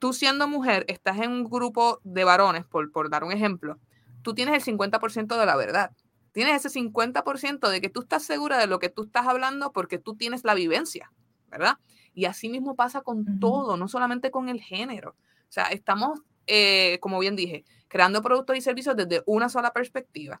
[0.00, 3.78] tú siendo mujer, estás en un grupo de varones, por, por dar un ejemplo,
[4.22, 5.92] tú tienes el 50% de la verdad.
[6.32, 9.98] Tienes ese 50% de que tú estás segura de lo que tú estás hablando porque
[9.98, 11.12] tú tienes la vivencia,
[11.50, 11.78] ¿verdad?
[12.14, 15.10] Y así mismo pasa con todo, no solamente con el género.
[15.10, 20.40] O sea, estamos, eh, como bien dije, creando productos y servicios desde una sola perspectiva.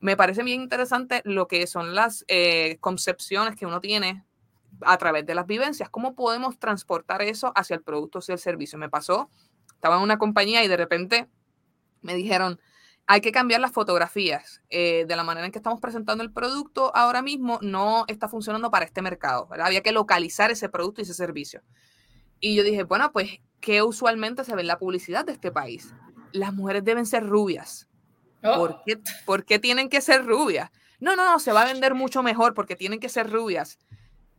[0.00, 4.24] Me parece bien interesante lo que son las eh, concepciones que uno tiene
[4.80, 5.90] a través de las vivencias.
[5.90, 8.78] ¿Cómo podemos transportar eso hacia el producto o el servicio?
[8.78, 9.28] Me pasó,
[9.74, 11.28] estaba en una compañía y de repente
[12.00, 12.58] me dijeron,
[13.10, 14.62] hay que cambiar las fotografías.
[14.70, 18.70] Eh, de la manera en que estamos presentando el producto ahora mismo no está funcionando
[18.70, 19.48] para este mercado.
[19.60, 21.60] Había que localizar ese producto y ese servicio.
[22.38, 25.92] Y yo dije, bueno, pues, ¿qué usualmente se ve en la publicidad de este país?
[26.30, 27.88] Las mujeres deben ser rubias.
[28.44, 28.54] Oh.
[28.58, 30.70] ¿Por, qué, ¿Por qué tienen que ser rubias?
[31.00, 33.80] No, no, no, se va a vender mucho mejor porque tienen que ser rubias.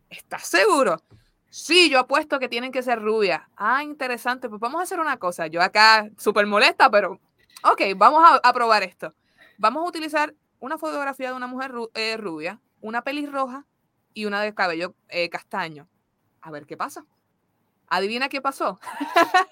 [0.09, 1.03] ¿Estás seguro?
[1.49, 3.41] Sí, yo apuesto que tienen que ser rubias.
[3.57, 4.47] Ah, interesante.
[4.47, 5.47] Pues vamos a hacer una cosa.
[5.47, 7.19] Yo acá súper molesta, pero
[7.63, 9.13] Ok, vamos a, probar esto.
[9.57, 13.67] Vamos a utilizar una fotografía de una mujer eh, rubia, una pelirroja
[14.15, 15.87] y una de cabello eh, castaño.
[16.41, 17.05] A ver qué pasa.
[17.87, 18.79] Adivina qué pasó.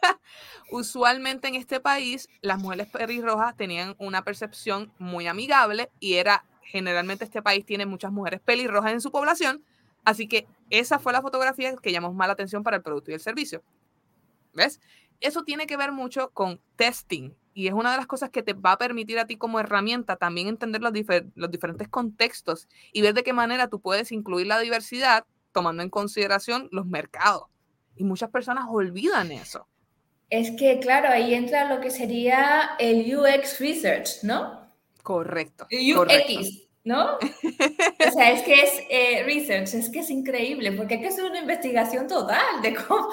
[0.72, 7.26] Usualmente en este país las mujeres pelirrojas tenían una percepción muy amigable y era generalmente
[7.26, 9.64] este país tiene muchas mujeres pelirrojas en su población,
[10.06, 13.16] así que esa fue la fotografía que llamó más la atención para el producto y
[13.16, 13.64] el servicio.
[14.54, 14.80] ¿Ves?
[15.20, 18.54] Eso tiene que ver mucho con testing, y es una de las cosas que te
[18.54, 20.94] va a permitir a ti como herramienta también entender los,
[21.36, 25.90] los diferentes contextos y ver de qué manera tú puedes incluir la diversidad tomando en
[25.90, 27.44] consideración los mercados.
[27.98, 29.68] Y muchas personas olvidan eso.
[30.30, 34.72] Es que, claro, ahí entra lo que sería el UX Research, ¿no?
[35.04, 35.68] Correcto.
[35.70, 37.18] UX, ¿no?
[37.18, 41.24] o sea, es que es eh, research, es que es increíble, porque hay que hacer
[41.24, 43.10] una investigación total de cómo,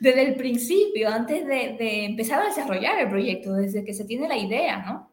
[0.00, 4.38] desde el principio, antes de, empezar a desarrollar el proyecto, desde que se tiene la
[4.38, 5.10] idea, ¿no?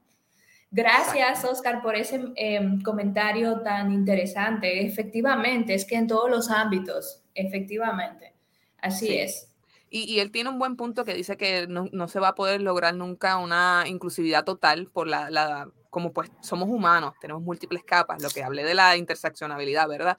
[0.71, 4.86] Gracias, Oscar, por ese em, comentario tan interesante.
[4.86, 8.34] Efectivamente, es que en todos los ámbitos, efectivamente,
[8.80, 9.51] así es.
[9.89, 12.62] Y, él tiene un buen punto que dice que no, no, se va a poder
[12.62, 18.22] lograr nunca una inclusividad total por la, la como pues somos humanos, tenemos múltiples capas,
[18.22, 20.18] lo que hablé de la interseccionabilidad, ¿verdad?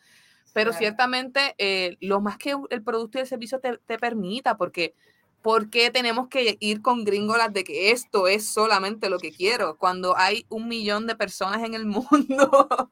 [0.55, 4.95] Pero ciertamente eh, lo más que el producto y el servicio te, te permita, porque
[5.43, 9.77] ¿por qué tenemos que ir con gringolas de que esto es solamente lo que quiero
[9.77, 12.91] cuando hay un millón de personas en el mundo?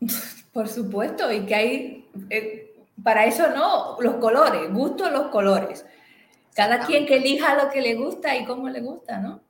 [0.54, 5.84] Por supuesto, y que hay, eh, para eso no, los colores, gusto los colores.
[6.54, 9.43] Cada quien que elija lo que le gusta y cómo le gusta, ¿no?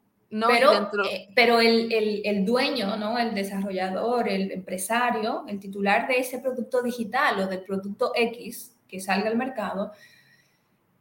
[0.49, 3.19] Pero, eh, pero el, el, el, dueño, ¿no?
[3.19, 9.01] el desarrollador, el empresario, el titular de ese producto digital o del producto X que
[9.01, 9.93] salga al mercado,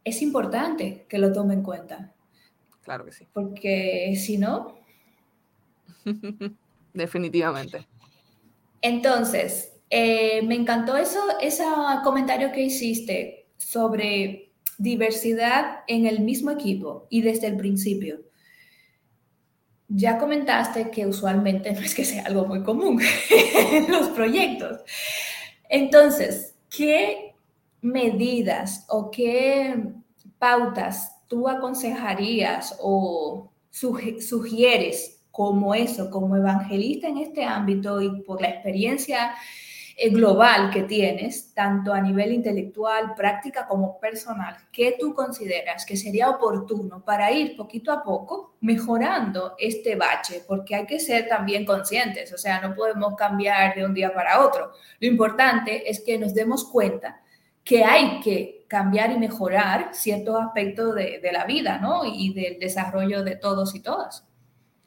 [0.04, 2.12] es importante que lo tome en cuenta.
[2.82, 3.26] Claro que sí.
[3.32, 4.78] Porque si no...
[6.92, 7.86] Definitivamente.
[8.82, 11.64] Entonces, eh, me encantó eso, ese
[12.04, 18.20] comentario que hiciste sobre diversidad en el mismo equipo y desde el principio
[19.94, 24.80] ya comentaste que usualmente no es que sea algo muy común en los proyectos.
[25.68, 27.34] Entonces, ¿qué
[27.80, 29.84] medidas o qué
[30.38, 38.48] pautas tú aconsejarías o sugieres como eso, como evangelista en este ámbito y por la
[38.48, 39.34] experiencia
[40.10, 46.30] global que tienes, tanto a nivel intelectual, práctica como personal, ¿qué tú consideras que sería
[46.30, 50.42] oportuno para ir poquito a poco mejorando este bache?
[50.46, 54.44] Porque hay que ser también conscientes, o sea, no podemos cambiar de un día para
[54.44, 54.72] otro.
[54.98, 57.20] Lo importante es que nos demos cuenta
[57.62, 62.04] que hay que cambiar y mejorar ciertos aspectos de, de la vida, ¿no?
[62.04, 64.24] Y del desarrollo de todos y todas.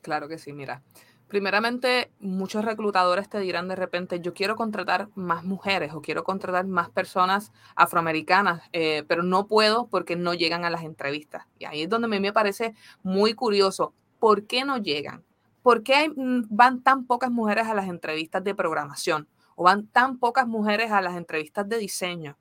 [0.01, 0.83] Claro que sí, mira.
[1.27, 6.65] Primeramente, muchos reclutadores te dirán de repente, yo quiero contratar más mujeres o quiero contratar
[6.67, 11.45] más personas afroamericanas, eh, pero no puedo porque no llegan a las entrevistas.
[11.59, 15.25] Y ahí es donde a mí me parece muy curioso, ¿por qué no llegan?
[15.63, 20.19] ¿Por qué mm, van tan pocas mujeres a las entrevistas de programación o van tan
[20.19, 22.37] pocas mujeres a las entrevistas de diseño?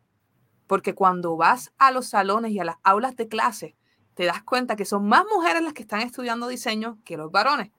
[0.68, 3.74] Porque cuando vas a los salones y a las aulas de clase,
[4.14, 7.72] te das cuenta que son más mujeres las que están estudiando diseño que los varones.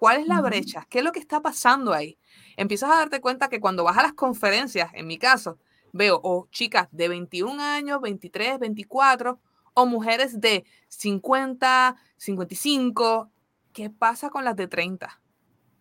[0.00, 0.86] ¿Cuál es la brecha?
[0.88, 2.16] ¿Qué es lo que está pasando ahí?
[2.56, 5.58] Empiezas a darte cuenta que cuando vas a las conferencias, en mi caso,
[5.92, 9.38] veo o chicas de 21 años, 23, 24,
[9.74, 13.30] o mujeres de 50, 55.
[13.74, 15.20] ¿Qué pasa con las de 30?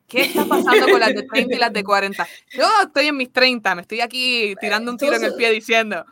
[0.06, 2.28] ¿Qué está pasando con las de 30 y las de 40?
[2.58, 6.06] Yo estoy en mis 30, me estoy aquí tirando un tiro en el pie diciendo,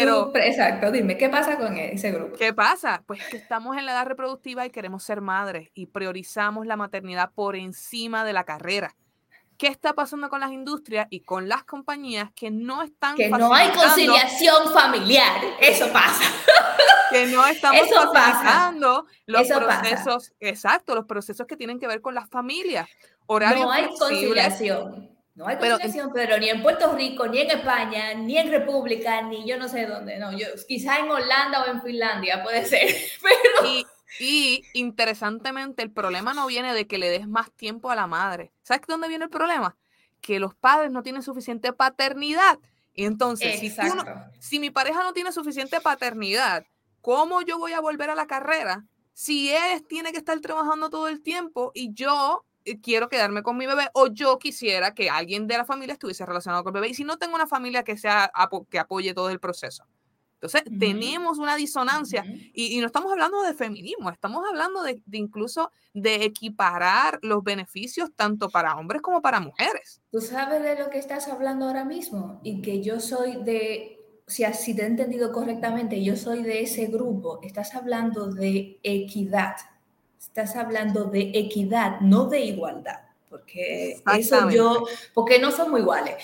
[0.00, 2.36] pero, exacto, dime, ¿qué pasa con ese grupo?
[2.36, 3.02] ¿Qué pasa?
[3.06, 7.30] Pues que estamos en la edad reproductiva y queremos ser madres y priorizamos la maternidad
[7.32, 8.96] por encima de la carrera.
[9.56, 13.54] ¿Qué está pasando con las industrias y con las compañías que no están Que no
[13.54, 16.24] hay conciliación familiar, eso pasa.
[17.10, 22.12] Que no estamos eso facilitando los procesos, exacto, los procesos que tienen que ver con
[22.12, 22.88] las familias.
[23.28, 25.13] no hay conciliación.
[25.34, 29.46] No hay conciliación, pero ni en Puerto Rico, ni en España, ni en República, ni
[29.46, 30.16] yo no sé dónde.
[30.18, 32.88] No, yo quizá en Holanda o en Finlandia puede ser.
[33.22, 33.84] Pero...
[34.20, 38.52] Y, interesantemente, el problema no viene de que le des más tiempo a la madre.
[38.62, 39.76] ¿Sabes dónde viene el problema?
[40.20, 42.60] Que los padres no tienen suficiente paternidad.
[42.94, 43.74] Y entonces, si,
[44.38, 46.64] si mi pareja no tiene suficiente paternidad,
[47.00, 51.08] ¿cómo yo voy a volver a la carrera si él tiene que estar trabajando todo
[51.08, 52.44] el tiempo y yo
[52.82, 56.64] quiero quedarme con mi bebé o yo quisiera que alguien de la familia estuviese relacionado
[56.64, 58.30] con el bebé y si no tengo una familia que sea
[58.70, 59.84] que apoye todo el proceso.
[60.34, 66.16] Entonces, tenemos una disonancia y, no estamos hablando de feminismo, estamos hablando de, incluso de
[66.16, 70.02] equiparar los beneficios tanto para hombres como para mujeres.
[70.10, 74.44] Tú sabes de lo que estás hablando ahora mismo y que yo soy de, si,
[74.52, 79.56] si te he entendido correctamente, yo soy de ese grupo, estás hablando de equidad
[80.26, 86.14] estás hablando de equidad, no de igualdad, porque eso yo, porque no somos iguales,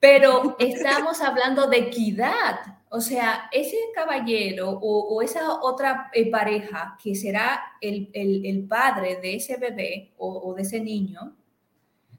[0.00, 2.60] pero estamos hablando de equidad.
[2.88, 9.36] O sea, ese caballero o, esa otra eh, pareja que será el, el, padre de
[9.36, 11.34] ese bebé o, o de ese niño,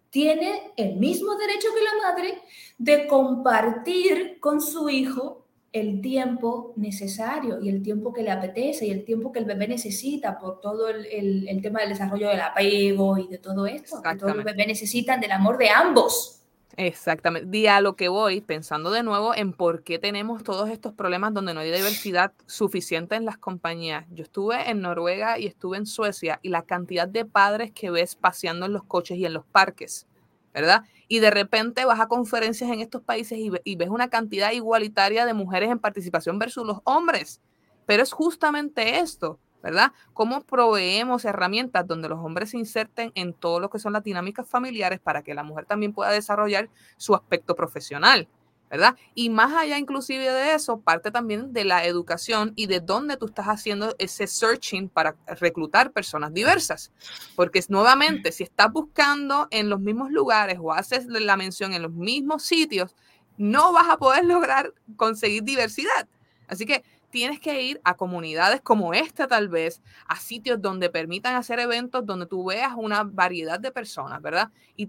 [0.10, 2.42] tiene el mismo derecho que la madre
[2.78, 5.43] de compartir con su hijo
[5.74, 9.68] el tiempo necesario y el tiempo que le apetece y el tiempo que el bebé
[9.68, 14.02] necesita por todo el, tema del desarrollo del apego y de todo esto.
[14.02, 16.40] Que todos los bebés necesitan del amor de ambos.
[16.78, 17.50] Exactamente.
[17.50, 21.34] Día a lo que voy, pensando de nuevo en por qué tenemos todos estos problemas
[21.34, 24.06] donde no hay diversidad suficiente en las compañías.
[24.12, 28.16] Yo estuve en Noruega y estuve en Suecia y la cantidad de padres que ves
[28.16, 30.06] paseando en los coches y en los parques
[30.54, 30.84] ¿verdad?
[31.14, 35.36] Y de repente vas a conferencias en estos países y, ves una cantidad igualitaria de
[35.36, 37.40] mujeres en participación versus los hombres.
[37.86, 39.92] Pero es justamente esto, ¿verdad?
[40.14, 44.50] ¿Cómo proveemos herramientas donde los hombres se inserten en todo lo que son las dinámicas
[44.50, 48.28] familiares para que la mujer también pueda desarrollar su aspecto profesional?
[48.74, 48.96] ¿Verdad?
[49.14, 53.28] Y más allá inclusive de eso, parte también de la educación y de dónde tú
[53.28, 56.92] estás haciendo ese searching para reclutar personas diversas.
[57.36, 61.92] Porque nuevamente, si estás buscando en los mismos lugares o haces la mención en los
[61.92, 62.96] mismos sitios,
[63.38, 66.08] no vas a poder lograr conseguir diversidad.
[66.48, 71.36] Así que tienes que ir a comunidades como esta tal vez, a sitios donde permitan
[71.36, 74.50] hacer eventos donde tú veas una variedad de personas, ¿verdad?
[74.76, 74.88] Y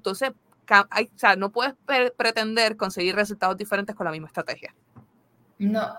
[0.68, 1.74] entonces o sea, no puedes
[2.16, 4.74] pretender conseguir resultados diferentes con la misma estrategia.
[5.58, 5.94] No,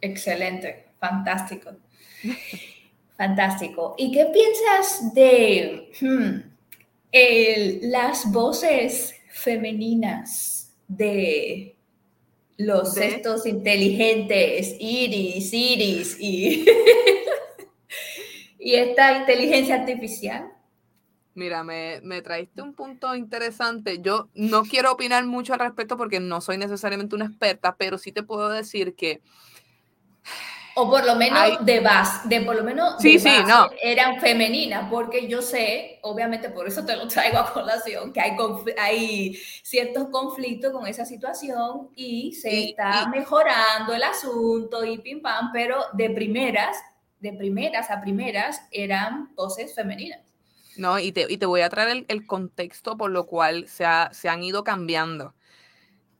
[0.00, 1.70] excelente, fantástico.
[3.16, 3.94] fantástico.
[3.98, 11.76] ¿Y qué piensas de hmm, las voces femeninas de
[12.56, 16.64] los estos inteligentes, Iris, Iris y,
[18.58, 20.57] y esta inteligencia artificial?
[21.38, 24.00] Mira, me, me, traíste un punto interesante.
[24.02, 28.10] Yo no quiero opinar mucho al respecto porque no soy necesariamente una experta, pero sí
[28.10, 29.22] te puedo decir que...
[30.74, 33.70] O por lo menos de base, de por lo menos sí, sí, no.
[33.80, 38.36] eran femeninas, porque yo sé, obviamente por eso te lo traigo a colación, que hay,
[38.76, 45.50] hay ciertos conflictos con esa situación y se está mejorando el asunto y pim pam,
[45.52, 46.76] pero de primeras,
[47.20, 50.27] de primeras a primeras eran voces femeninas.
[50.78, 54.28] No, y te, y te voy a traer el, contexto por lo cual se, se
[54.28, 55.34] han ido cambiando.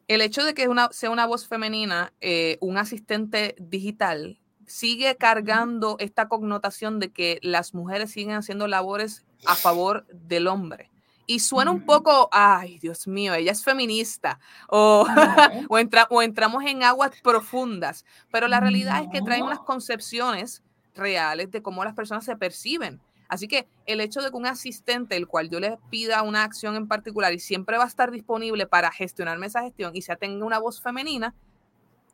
[0.08, 5.96] El hecho de que una, sea una voz femenina, eh, un asistente digital, sigue cargando
[6.00, 10.90] esta connotación de que las mujeres siguen haciendo labores a favor del hombre.
[11.26, 15.06] Y suena un poco, ay, Dios mío, ella es feminista, o,
[16.08, 20.62] o, entramos en aguas profundas, pero la realidad es que traen unas concepciones
[20.94, 23.00] reales de cómo las personas se perciben.
[23.28, 26.76] Así que el hecho de que un asistente, el cual yo le pida una acción
[26.76, 30.46] en particular y siempre va a estar disponible para gestionarme esa gestión y sea tenga
[30.46, 31.34] una voz femenina,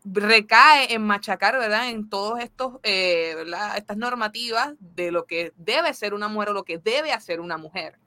[0.04, 1.88] recae en machacar, ¿verdad?
[1.88, 3.36] En todos estos, eh,
[3.76, 7.56] Estas normativas de lo que debe ser una mujer o lo que debe hacer una
[7.56, 7.98] mujer.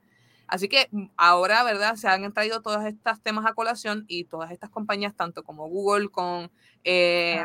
[0.48, 1.94] Así que mm, ahora, ¿verdad?
[1.96, 6.08] Se han traído todos estos temas a colación y todas estas compañías, tanto como Google,
[6.08, 6.50] con,
[6.84, 7.44] eh,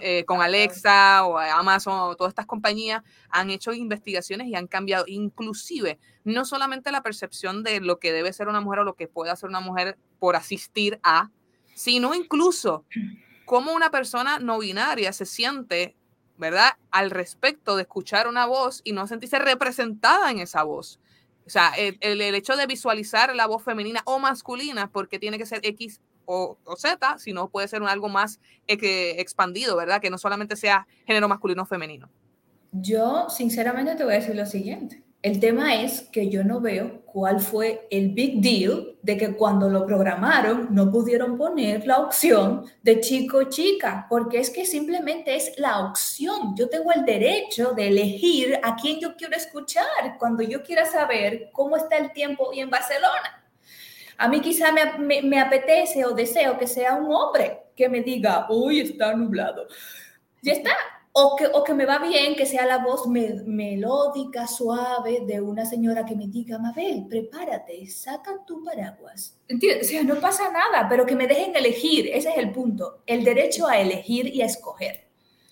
[0.00, 5.04] eh, con Alexa o Amazon, o todas estas compañías, han hecho investigaciones y han cambiado,
[5.06, 9.08] inclusive, no solamente la percepción de lo que debe ser una mujer o lo que
[9.08, 11.30] puede hacer una mujer por asistir a,
[11.74, 12.84] sino incluso
[13.44, 15.96] cómo una persona no binaria se siente,
[16.38, 16.72] ¿verdad?
[16.90, 20.98] Al respecto de escuchar una voz y no sentirse representada en esa voz.
[21.48, 25.60] O sea, el, hecho de visualizar la voz femenina o masculina, porque tiene que ser
[25.62, 29.98] X o, Z, sino puede ser algo más eh, expandido, ¿verdad?
[29.98, 32.10] Que no solamente sea género masculino o femenino.
[32.70, 35.02] Yo, sinceramente, te voy a decir lo siguiente.
[35.20, 39.68] El tema es que yo no veo cuál fue el big deal de que cuando
[39.68, 45.58] lo programaron no pudieron poner la opción de chico chica, porque es que simplemente es
[45.58, 46.54] la opción.
[46.56, 51.50] Yo tengo el derecho de elegir a quién yo quiero escuchar cuando yo quiera saber
[51.52, 53.44] cómo está el tiempo hoy en Barcelona.
[54.18, 58.46] A mí quizá me, me apetece o deseo que sea un hombre que me diga,
[58.48, 59.66] hoy está nublado.
[60.42, 60.76] Ya está,
[61.20, 65.64] o que, o que me va bien que sea la voz melódica, suave de una
[65.64, 69.36] señora que me diga, Mabel, prepárate, saca tu paraguas.
[69.48, 69.88] ¿Entiendes?
[69.88, 73.24] O sea, no pasa nada, pero que me dejen elegir, ese es el punto, el
[73.24, 75.08] derecho a elegir y a escoger.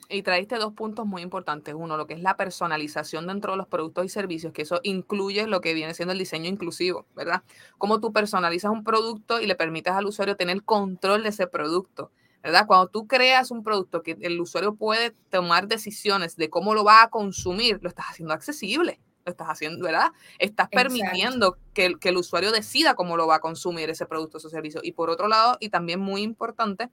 [0.08, 1.74] Y traíste dos puntos muy importantes.
[1.74, 5.48] Uno, lo que es la personalización dentro de los productos y servicios, que eso incluye
[5.48, 7.42] lo que viene siendo el diseño inclusivo, ¿verdad?
[7.76, 12.12] Cómo tú personalizas un producto y le permites al usuario tener control de ese producto.
[12.42, 12.66] ¿Verdad?
[12.66, 17.02] Cuando tú creas un producto que el usuario puede tomar decisiones de cómo lo va
[17.02, 20.12] a consumir, lo estás haciendo accesible, lo estás haciendo, ¿verdad?
[20.38, 24.36] Estás permitiendo que el, que el, usuario decida cómo lo va a consumir ese producto
[24.36, 24.80] o ese servicio.
[24.82, 26.90] Y por otro lado, y también muy importante,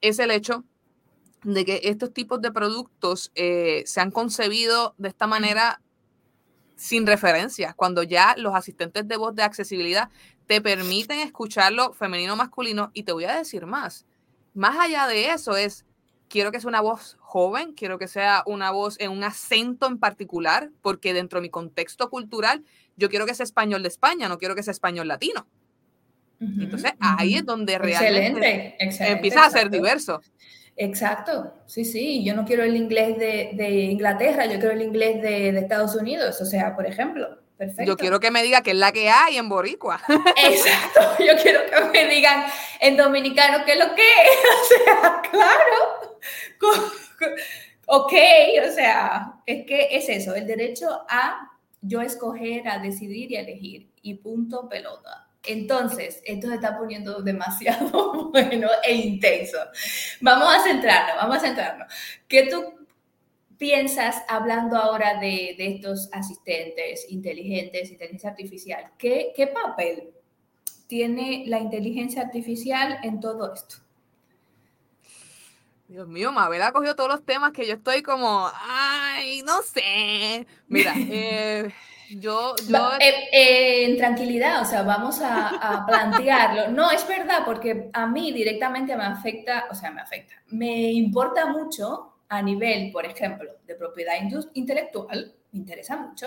[0.00, 0.64] es el hecho
[1.42, 5.80] de que estos tipos de productos eh, se han concebido de esta manera
[6.76, 10.10] sin referencia, cuando ya los asistentes de voz de accesibilidad
[10.46, 14.06] te permiten escucharlo femenino o masculino, y te voy a decir más,
[14.54, 15.84] más allá de eso es,
[16.28, 19.98] quiero que sea una voz joven, quiero que sea una voz en un acento en
[19.98, 22.64] particular, porque dentro de mi contexto cultural,
[22.96, 25.46] yo quiero que sea español de España, no quiero que sea español latino.
[26.40, 30.20] Entonces, ahí es donde realmente empieza a ser diverso.
[30.76, 35.50] Exacto, sí, sí, yo no quiero el inglés de, Inglaterra, yo quiero el inglés de,
[35.50, 37.40] de Estados Unidos, o sea, por ejemplo.
[37.84, 40.00] Yo quiero que me diga qué es la que hay en Boricua.
[40.36, 42.44] Exacto, yo quiero que me digan
[42.80, 44.38] en dominicano qué es lo que es.
[44.58, 46.98] O sea, claro.
[47.86, 48.12] Ok,
[48.68, 51.50] o sea, es que es eso, el derecho a
[51.80, 53.90] yo escoger, a decidir y a elegir.
[54.02, 55.28] Y punto pelota.
[55.44, 59.58] Entonces, esto se está poniendo demasiado bueno e intenso.
[60.20, 61.92] Vamos a centrarnos, vamos a centrarnos.
[62.28, 62.77] ¿Qué tú
[63.58, 70.10] piensas, hablando ahora de, estos asistentes inteligentes, inteligencia artificial, ¿qué, ¿qué, papel
[70.86, 73.76] tiene la inteligencia artificial en todo esto?
[75.88, 80.46] Dios mío, Mabel ha cogido todos los temas que yo estoy como, ay, no sé.
[80.68, 81.72] Mira, eh,
[82.10, 82.54] yo...
[82.68, 82.92] yo...
[83.00, 86.68] Eh, eh, en tranquilidad, o sea, vamos a, a plantearlo.
[86.68, 90.34] No, es verdad, porque a mí directamente me afecta, o sea, me afecta.
[90.48, 94.14] Me importa mucho a nivel, por ejemplo, de propiedad
[94.54, 96.26] intelectual, me interesa mucho,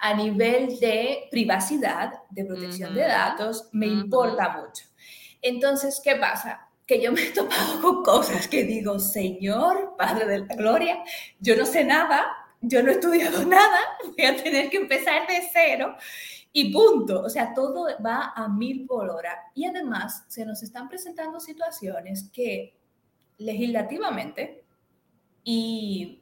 [0.00, 4.84] a nivel de privacidad, de protección de datos, me importa mucho.
[5.40, 6.68] Entonces, ¿qué pasa?
[6.86, 10.98] Que yo me he topado con cosas que digo, Señor, Padre de la Gloria,
[11.38, 12.26] yo no sé nada,
[12.60, 15.96] yo no he estudiado nada, voy a tener que empezar de cero
[16.52, 17.22] y punto.
[17.22, 19.36] O sea, todo va a mil por hora.
[19.54, 22.76] Y además, se nos están presentando situaciones que
[23.38, 24.64] legislativamente
[25.50, 26.20] y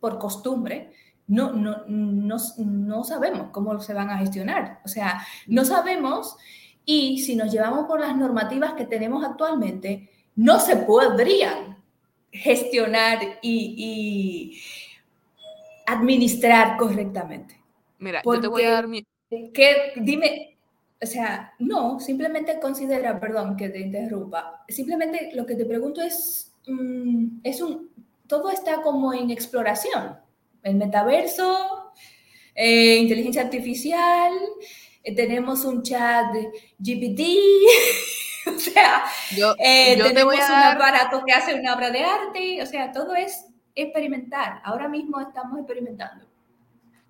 [0.00, 0.90] por costumbre,
[1.28, 4.80] no, no, no, no sabemos cómo se van a gestionar.
[4.84, 6.36] O sea, no sabemos
[6.84, 11.78] y si nos llevamos por las normativas que tenemos actualmente, no se podrían
[12.32, 14.60] gestionar y,
[15.86, 17.56] administrar correctamente.
[18.00, 19.06] Mira, yo te voy a dar mi...
[19.28, 20.58] Que, dime,
[21.00, 26.52] o sea, no, simplemente considera, perdón que te interrumpa, simplemente lo que te pregunto es,
[26.66, 27.90] mm, es un,
[28.30, 30.16] todo está como en exploración
[30.62, 31.92] el metaverso,
[32.54, 34.32] eh, inteligencia artificial,
[35.02, 36.32] eh, tenemos un chat
[36.78, 37.20] GPT,
[38.46, 39.04] o sea,
[39.36, 43.46] yo, eh, tenemos un aparato que hace una obra de arte, o sea, todo es
[43.74, 44.60] experimentar.
[44.64, 46.26] Ahora mismo estamos experimentando.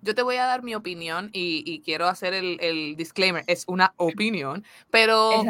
[0.01, 4.65] Yo te voy a dar mi opinión y, quiero hacer el, disclaimer, es una opinión,
[4.89, 5.43] pero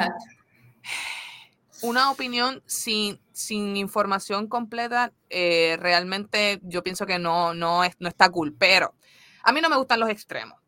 [1.81, 8.07] una opinión sin, sin información completa, eh, realmente yo pienso que no, no, es, no
[8.07, 8.95] está cool, pero
[9.43, 10.59] a mí no me gustan los extremos.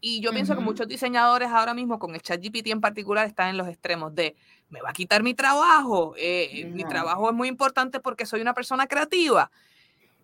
[0.00, 3.56] Y yo pienso que muchos diseñadores ahora mismo, con el ChatGPT en particular, están en
[3.56, 4.36] los extremos de,
[4.68, 8.54] me va a quitar mi trabajo, eh, mi trabajo es muy importante porque soy una
[8.54, 9.50] persona creativa.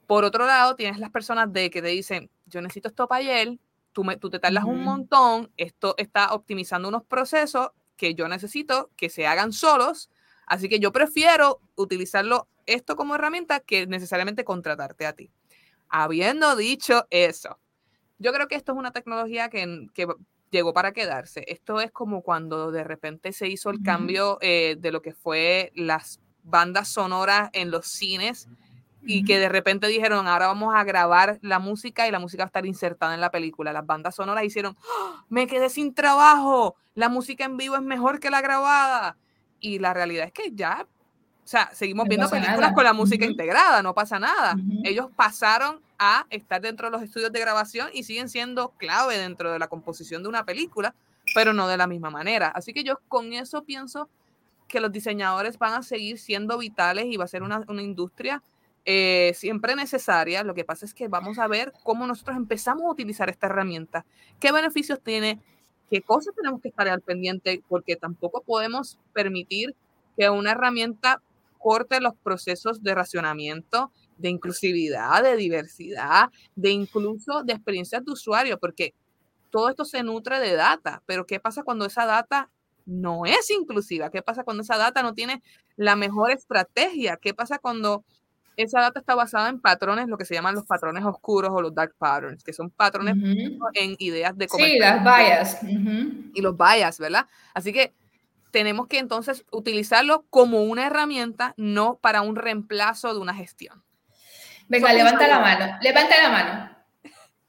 [0.06, 3.58] Por otro lado, tienes las personas de que te dicen, yo necesito esto para ayer,
[3.92, 8.90] tú, me, tú te tardas un montón, esto está optimizando unos procesos que yo necesito
[8.96, 10.10] que se hagan solos,
[10.46, 15.30] así que yo prefiero utilizarlo esto como herramienta que necesariamente contratarte a ti.
[15.88, 17.58] Habiendo dicho eso,
[18.18, 19.86] yo creo que esto es una tecnología que,
[20.50, 21.44] llegó para quedarse.
[21.48, 25.72] Esto es como cuando de repente se hizo el cambio eh, de lo que fue
[25.74, 28.48] las bandas sonoras en los cines
[29.06, 32.46] y que de repente dijeron, ahora vamos a grabar la música y la música va
[32.46, 33.72] a estar insertada en la película.
[33.72, 35.24] Las bandas sonoras hicieron, ¡Ah!
[35.28, 39.16] me quedé sin trabajo, la música en vivo es mejor que la grabada.
[39.60, 40.86] Y la realidad es que ya,
[41.44, 44.56] o sea, seguimos viendo películas con la música integrada, no pasa nada.
[44.82, 49.52] Ellos pasaron a estar dentro de los estudios de grabación y siguen siendo clave dentro
[49.52, 50.94] de la composición de una película,
[51.34, 52.48] pero no de la misma manera.
[52.48, 54.08] Así que yo con eso pienso
[54.68, 58.42] que los diseñadores van a seguir siendo vitales y va a ser una, una industria
[58.84, 60.42] eh, siempre necesaria.
[60.42, 64.04] Lo que pasa es que vamos a ver cómo nosotros empezamos a utilizar esta herramienta,
[64.40, 65.40] qué beneficios tiene,
[65.90, 69.74] qué cosas tenemos que estar al pendiente, porque tampoco podemos permitir
[70.16, 71.22] que una herramienta
[71.58, 78.58] corte los procesos de racionamiento, de inclusividad, de diversidad, de incluso de experiencias de usuario,
[78.58, 78.94] porque
[79.50, 82.50] todo esto se nutre de data, pero ¿qué pasa cuando esa data
[82.84, 84.10] no es inclusiva?
[84.10, 85.42] ¿Qué pasa cuando esa data no tiene
[85.76, 87.16] la mejor estrategia?
[87.16, 88.04] ¿Qué pasa cuando
[88.56, 91.74] esa data está basada en patrones, lo que se llaman los patrones oscuros o los
[91.74, 93.14] dark patterns, que son patrones
[93.74, 95.58] en ideas de Sí, las bias.
[95.62, 97.26] Y los bias, ¿verdad?
[97.54, 97.92] Así que
[98.50, 103.82] tenemos que entonces utilizarlo como una herramienta, no para un reemplazo de una gestión.
[104.68, 106.70] Venga, levanta la mano, levanta la mano.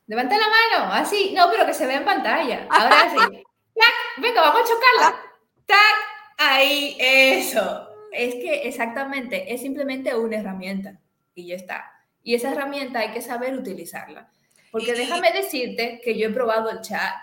[0.08, 1.34] Levanta la mano, así.
[1.36, 2.68] No, pero que se vea en pantalla.
[2.70, 3.44] Ahora sí.
[4.22, 5.20] Venga, vamos a chocarla.
[5.66, 5.96] ¡Tac!
[6.38, 11.00] Ahí, eso es que exactamente, es simplemente una herramienta
[11.34, 11.92] y ya está.
[12.24, 14.30] Y esa herramienta hay que saber utilizarla.
[14.72, 17.16] Porque déjame decirte que yo he probado el chat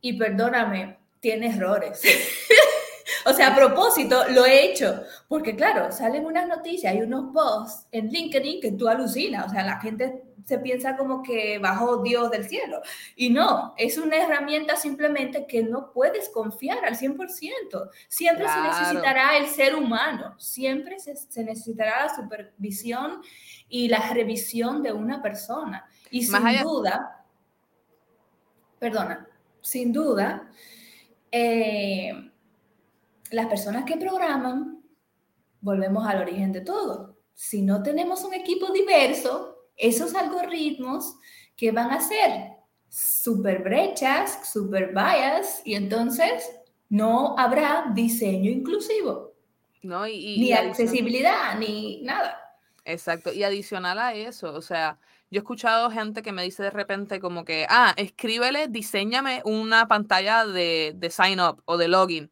[0.00, 2.02] y perdóname, tiene errores.
[3.26, 5.02] o sea, a propósito, lo he hecho.
[5.28, 9.46] Porque claro, salen unas noticias y unos posts en LinkedIn que tú alucinas.
[9.46, 12.80] O sea, la gente se piensa como que bajó Dios del cielo.
[13.16, 17.90] Y no, es una herramienta simplemente que no puedes confiar al 100%.
[18.08, 23.22] Siempre se necesitará el ser humano, siempre se, necesitará la supervisión
[23.68, 25.86] y la revisión de una persona.
[26.10, 27.24] Y sin duda,
[28.78, 29.26] perdona,
[29.62, 30.50] sin duda,
[31.32, 32.30] eh,
[33.30, 34.73] las personas que programan,
[35.64, 37.16] volvemos al origen de todo.
[37.32, 41.16] Si no tenemos un equipo diverso, esos algoritmos
[41.56, 42.52] que van a ser
[42.88, 46.48] super brechas, super bias, y entonces
[46.88, 49.32] no habrá diseño inclusivo.
[49.82, 52.38] No, y, ni accesibilidad, ni nada.
[52.84, 54.98] Exacto, y adicional a eso, o sea,
[55.30, 59.88] yo he escuchado gente que me dice de repente como que, ah, escríbele, diseñame una
[59.88, 62.30] pantalla de, de sign up o de login.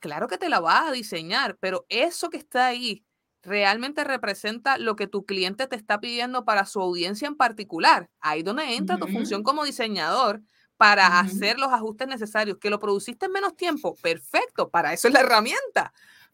[0.00, 3.04] Claro que te la vas a diseñar, pero eso que está ahí
[3.42, 8.10] realmente representa lo que tu cliente te está pidiendo para su audiencia en particular.
[8.20, 10.42] Ahí donde entra tu función como diseñador
[10.76, 12.58] para hacer los ajustes necesarios.
[12.58, 15.92] Que lo produciste en menos tiempo, perfecto, para eso es la herramienta.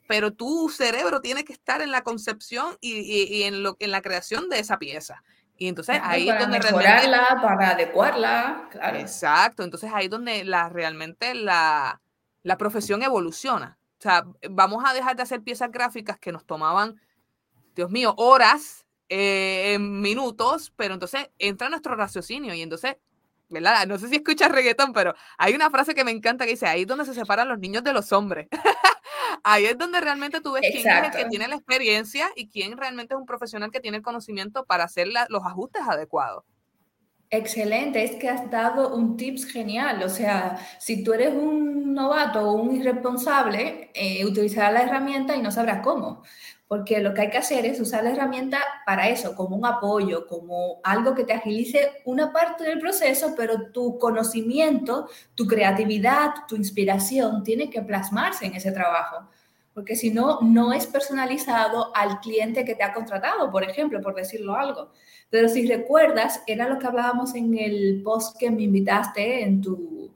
[0.08, 4.48] Pero tu cerebro tiene que estar en la concepción y, en, lo, en la creación
[4.48, 5.22] de esa pieza.
[5.58, 11.34] Y entonces ahí es donde mejorarla, para adecuarla, Exacto, entonces ahí es donde la, realmente
[11.34, 12.00] la,
[12.46, 13.76] la profesión evoluciona.
[13.98, 17.00] O sea, vamos a dejar de hacer piezas gráficas que nos tomaban,
[17.74, 22.98] Dios mío, horas eh, en minutos, pero entonces entra nuestro raciocinio y entonces,
[23.48, 23.84] ¿verdad?
[23.88, 26.82] No sé si escuchas reggaetón, pero hay una frase que me encanta que dice, ahí
[26.82, 28.46] es donde se separan los niños de los hombres.
[29.42, 32.76] ahí es donde realmente tú ves quién es el que tiene la experiencia y quién
[32.76, 36.44] realmente es un profesional que tiene el conocimiento para hacer los ajustes adecuados.
[37.30, 40.02] Excelente, es que has dado un tips genial.
[40.04, 45.42] O sea, si tú eres un novato o un irresponsable, eh, utilizarás la herramienta y
[45.42, 46.22] no sabrás cómo.
[46.68, 50.26] Porque lo que hay que hacer es usar la herramienta para eso, como un apoyo,
[50.26, 56.56] como algo que te agilice una parte del proceso, pero tu conocimiento, tu creatividad, tu
[56.56, 59.28] inspiración tiene que plasmarse en ese trabajo.
[59.74, 64.14] Porque si no, no es personalizado al cliente que te ha contratado, por ejemplo, por
[64.14, 64.90] decirlo algo.
[65.30, 70.14] Pero si recuerdas, era lo que hablábamos en el post que me invitaste en tu,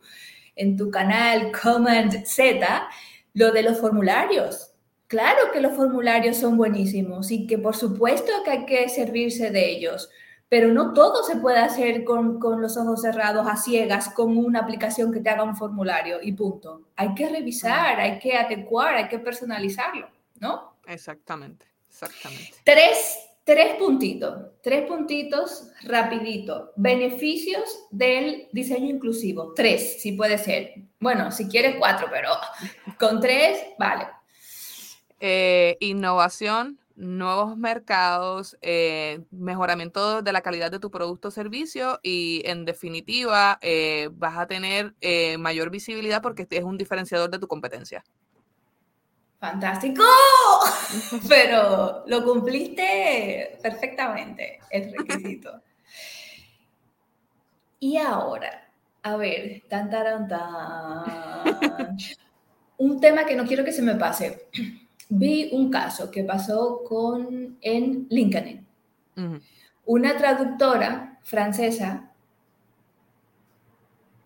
[0.56, 2.88] en tu canal Command Z,
[3.34, 4.72] lo de los formularios.
[5.06, 9.68] Claro que los formularios son buenísimos y que por supuesto que hay que servirse de
[9.68, 10.08] ellos,
[10.48, 14.60] pero no todo se puede hacer con, con, los ojos cerrados a ciegas con una
[14.60, 16.82] aplicación que te haga un formulario y punto.
[16.94, 20.08] Hay que revisar, hay que adecuar, hay que personalizarlo,
[20.38, 20.74] ¿no?
[20.86, 22.54] Exactamente, exactamente.
[22.64, 26.70] Tres Tres puntitos, tres puntitos rapidito.
[26.76, 29.54] Beneficios del diseño inclusivo.
[29.54, 30.74] Tres, si puede ser.
[31.00, 32.30] Bueno, si quieres cuatro, pero
[32.96, 34.06] con tres, vale.
[35.18, 42.42] Eh, innovación, nuevos mercados, eh, mejoramiento de la calidad de tu producto o servicio y
[42.44, 44.94] en definitiva eh, vas a tener
[45.40, 48.04] mayor visibilidad porque es un diferenciador de tu competencia.
[49.40, 50.02] Fantástico,
[51.28, 55.62] pero lo cumpliste perfectamente, el requisito.
[57.78, 58.70] Y ahora,
[59.02, 61.96] a ver, tan, tan, tan.
[62.76, 64.48] Un tema que no quiero que se me pase.
[65.08, 68.66] Vi un caso que pasó con en LinkedIn.
[69.86, 72.10] Una traductora francesa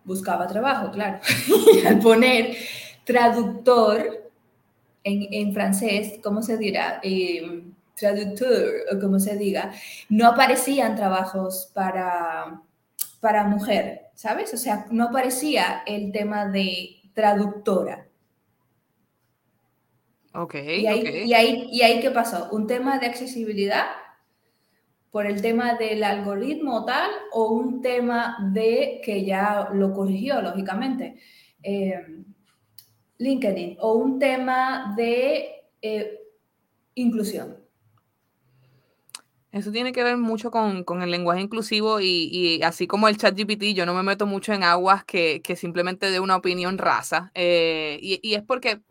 [0.03, 1.19] buscaba trabajo, claro.
[1.73, 2.55] y al poner
[3.05, 4.14] traductor
[5.05, 6.99] en, francés, ¿cómo se dirá?
[7.03, 7.63] Eh,
[7.95, 9.71] traductor, o como se diga,
[10.09, 12.61] no aparecían trabajos para,
[13.21, 14.53] para mujer, ¿sabes?
[14.53, 18.07] O sea, no aparecía el tema de traductora.
[20.33, 20.55] Ok.
[20.55, 22.49] ¿Y ahí, Y, ahí, ¿Y ahí qué pasó?
[22.51, 23.85] ¿Un tema de accesibilidad
[25.11, 31.15] por el tema del algoritmo tal o un tema de que ya lo corrigió, lógicamente?
[31.63, 32.25] Eh,
[33.17, 36.19] LinkedIn o un tema de eh,
[36.95, 37.57] inclusión?
[39.55, 43.73] Eso tiene que ver mucho con, el lenguaje inclusivo y, así como el chat GPT,
[43.73, 47.31] yo no me meto mucho en aguas que, simplemente de una opinión rasa.
[47.35, 48.81] Eh, y, es porque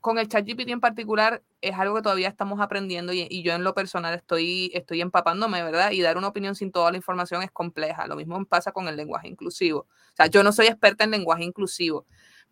[0.00, 3.64] con el chat GPT en particular es algo que todavía estamos aprendiendo y, yo en
[3.64, 5.90] lo personal estoy, estoy empapándome, ¿verdad?
[5.90, 8.06] Y dar una opinión sin toda la información es compleja.
[8.06, 9.80] Lo mismo pasa con el lenguaje inclusivo.
[9.80, 12.06] O sea, yo no soy experta en lenguaje inclusivo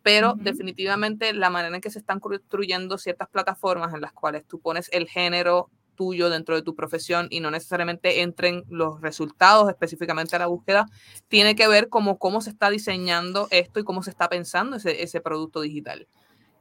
[0.07, 4.57] pero definitivamente la manera en que se están construyendo ciertas plataformas en las cuales tú
[4.57, 10.33] pones el género tuyo dentro de tu profesión y no necesariamente entren los resultados específicamente
[10.37, 10.85] a la búsqueda,
[11.27, 15.03] tiene que ver como cómo se está diseñando esto y cómo se está pensando ese,
[15.03, 16.07] ese producto digital.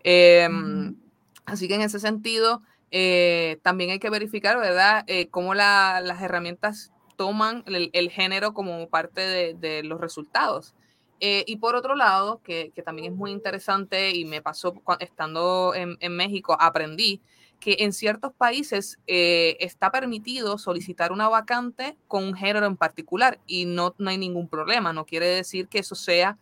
[0.02, 0.96] Em,
[1.44, 6.90] así que en ese sentido, eh, también hay que verificar, ¿verdad?, eh, cómo las herramientas
[7.14, 10.74] toman el, género como parte de, de los resultados.
[11.20, 16.16] Eh, y por otro lado, que, también es muy interesante y me pasó estando en,
[16.16, 17.22] México, aprendí
[17.58, 23.40] que en ciertos países eh, está permitido solicitar una vacante con un género en particular
[23.46, 24.92] y no, no hay ningún problema.
[24.92, 26.36] No quiere decir que eso sea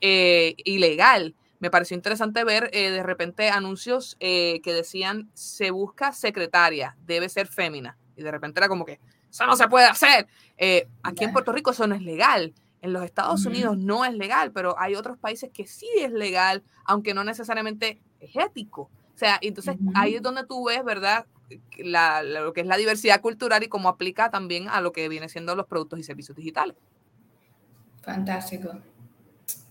[0.00, 1.34] eh, ilegal.
[1.58, 7.98] Me pareció interesante ver de repente anuncios que decían se busca secretaria, debe ser fémina.
[8.16, 10.26] Y de repente era como que eso no se puede hacer.
[11.02, 12.54] aquí en Puerto Rico eso no es legal.
[12.82, 16.62] En los Estados Unidos no es legal, pero hay otros países que sí es legal,
[16.84, 18.90] aunque no necesariamente es ético.
[19.14, 21.26] O sea, entonces ahí es donde tú ves, ¿verdad?
[21.78, 25.54] lo que es la diversidad cultural y cómo aplica también a lo que viene siendo
[25.56, 26.76] los productos y servicios digitales.
[28.02, 28.70] Fantástico.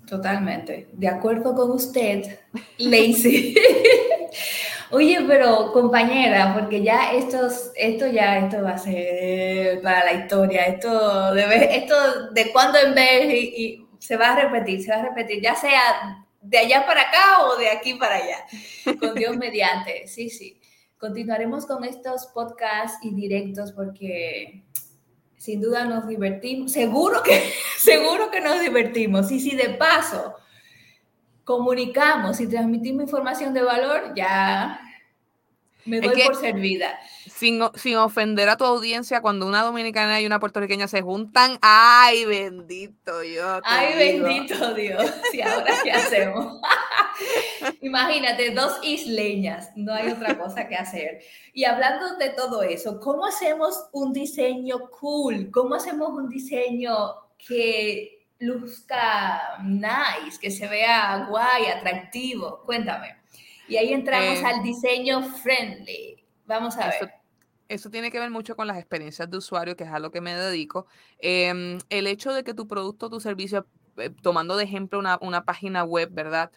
[0.08, 0.90] Totalmente.
[0.94, 2.40] De acuerdo con usted,
[2.78, 3.56] Lacey.
[4.92, 10.64] Oye, pero compañera, porque ya estos, esto ya, esto va a ser para la historia,
[10.64, 15.10] esto de, esto de cuando en vez y, se va a repetir, se va a
[15.10, 18.46] repetir, ya sea de allá para acá o de aquí para allá,
[19.00, 20.60] con Dios mediante, sí, sí.
[20.98, 24.64] Continuaremos con estos podcasts y directos porque
[25.38, 30.36] sin duda nos divertimos, seguro que, seguro que nos divertimos, y si de paso
[31.50, 34.80] comunicamos y transmitimos información de valor, ya
[35.84, 37.00] me doy por servida.
[37.26, 42.26] sin, sin, ofender a tu audiencia, cuando una dominicana y una puertorriqueña se juntan, ay,
[42.26, 43.62] bendito Dios.
[43.64, 45.04] Ay, bendito Dios.
[45.34, 46.62] ¿Y ahora qué hacemos?
[47.82, 51.22] Imagínate, dos isleñas, no hay otra cosa que hacer.
[51.52, 55.50] Y hablando de todo eso, ¿cómo hacemos un diseño cool?
[55.50, 56.94] ¿Cómo hacemos un diseño
[57.40, 62.64] que luzca nice, que se vea guay, atractivo?
[62.66, 63.16] Cuéntame.
[63.68, 66.26] Y ahí entramos eh, al diseño friendly.
[66.46, 67.14] Vamos a ver.
[67.68, 70.22] Eso tiene que ver mucho con las experiencias de usuario, que es a lo que
[70.22, 70.88] me dedico.
[71.20, 73.68] Em, el hecho de que tu producto, tu servicio,
[73.98, 76.52] eh, tomando de ejemplo una, una página web, ¿verdad?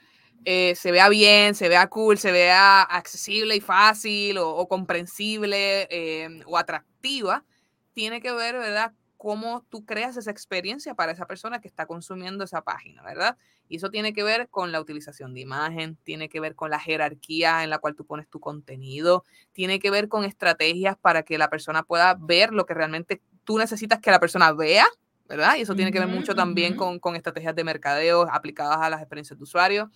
[0.45, 6.43] Eh, se vea bien, se vea cool, se vea accesible y fácil o, comprensible em,
[6.47, 7.45] o atractiva,
[7.93, 8.93] tiene que ver, ¿verdad?
[9.23, 13.37] Cómo tú creas esa experiencia para esa persona que está consumiendo esa página, ¿verdad?
[13.69, 16.81] Y eso tiene que ver con la utilización de imagen, tiene que ver con la
[16.81, 21.39] jerarquía en la cual tú pones tu contenido, tiene que ver con estrategias para que
[21.39, 24.89] la persona pueda ver lo que realmente tú necesitas que la persona vea,
[25.29, 25.55] ¿verdad?
[25.57, 29.03] Y eso tiene que ver mucho también con, con, estrategias de mercadeo aplicadas a las
[29.03, 29.89] experiencias de usuario.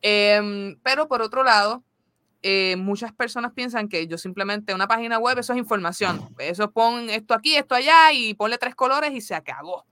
[0.00, 1.84] Em, pero por otro lado,
[2.42, 6.28] eh, muchas personas piensan que yo simplemente una página web, eso es información.
[6.38, 9.84] Eso pon esto aquí, esto allá y ponle tres colores y se acabó.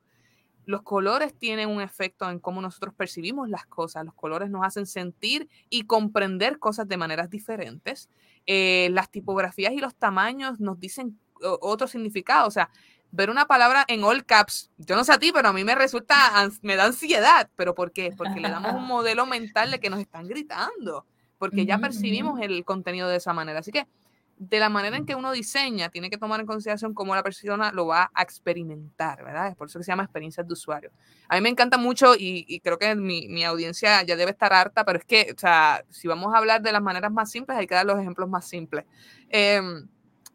[0.64, 4.05] Los colores tienen un efecto en cómo nosotros percibimos las cosas.
[4.05, 8.11] Los colores nos hacen sentir y comprender cosas de maneras diferentes.
[8.46, 12.46] Eh, las tipografías y los tamaños nos dicen otro significado.
[12.46, 12.70] O sea,
[13.11, 15.74] ver una palabra en all caps, yo no sé a ti, pero a mí me
[15.74, 16.14] resulta,
[16.62, 17.51] me da ansiedad.
[17.57, 18.12] ¿Pero por qué?
[18.16, 21.07] Porque le damos un modelo mental de que nos están gritando,
[21.39, 23.61] porque ya percibimos el contenido de esa manera.
[23.61, 23.86] Así que
[24.36, 27.72] de la manera en que uno diseña, tiene que tomar en consideración cómo la persona
[27.72, 29.49] lo va a experimentar, ¿verdad?
[29.49, 30.93] Es por eso que se llama experiencias de usuario.
[31.28, 34.84] A mí me encanta mucho y, creo que mi, mi, audiencia ya debe estar harta,
[34.84, 37.66] pero es que, o sea, si vamos a hablar de las maneras más simples, hay
[37.66, 38.84] que dar los ejemplos más simples.
[39.28, 39.89] Em,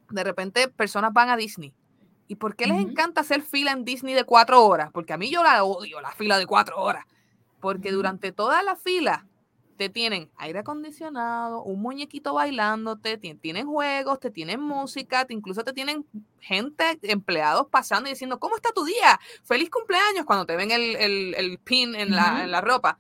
[0.10, 1.74] de repente, personas van a Disney
[2.28, 4.90] ¿Y por qué les encanta hacer fila en Disney de cuatro horas?
[4.92, 7.06] Porque a mí yo la odio, la fila de cuatro horas.
[7.60, 9.28] Porque durante toda la fila
[9.84, 15.62] te tienen aire acondicionado, un muñequito bailándote, te tienen juegos, te tienen música, te, incluso
[15.66, 16.06] te tienen
[16.40, 19.20] gente, empleados pasando y diciendo, ¿cómo está tu día?
[19.44, 22.98] Feliz cumpleaños cuando te ven el, pin en, la, en, la, ropa.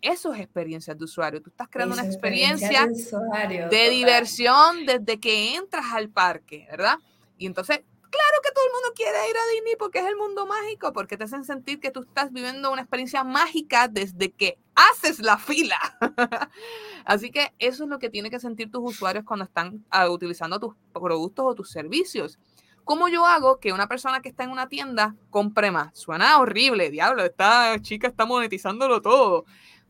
[0.00, 1.42] Eso es experiencias de usuario.
[1.42, 6.98] Tú estás creando una experiencia, de diversión desde que entras al parque, ¿verdad?
[7.36, 10.46] Y entonces Claro que todo el mundo quiere ir a Disney porque es el mundo
[10.46, 15.18] mágico, porque te hacen sentir que tú estás viviendo una experiencia mágica desde que haces
[15.18, 15.78] la fila.
[17.04, 20.60] Así que eso es lo que tienen que sentir tus usuarios cuando están ah, utilizando
[20.60, 22.38] tus productos o tus servicios.
[22.84, 25.98] ¿Cómo yo hago que una persona que está en una tienda compre más?
[25.98, 29.44] Suena horrible, diablo, esta chica está monetizándolo todo.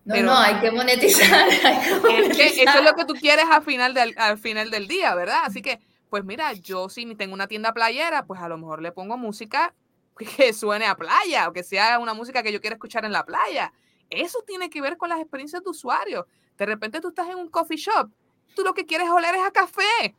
[0.06, 1.48] No, no, hay que monetizar.
[1.50, 5.40] eso es lo que tú quieres al final, del, al final del día, ¿verdad?
[5.44, 8.92] Así que pues mira, yo si tengo una tienda playera, pues a lo mejor le
[8.92, 9.74] pongo música
[10.36, 13.24] que suene a playa o que sea una música que yo quiera escuchar en la
[13.24, 13.72] playa.
[14.10, 16.26] Eso tiene que ver con las experiencias de usuario.
[16.56, 18.10] De repente tú estás en un coffee shop,
[18.54, 20.14] tú lo que quieres oler es a café.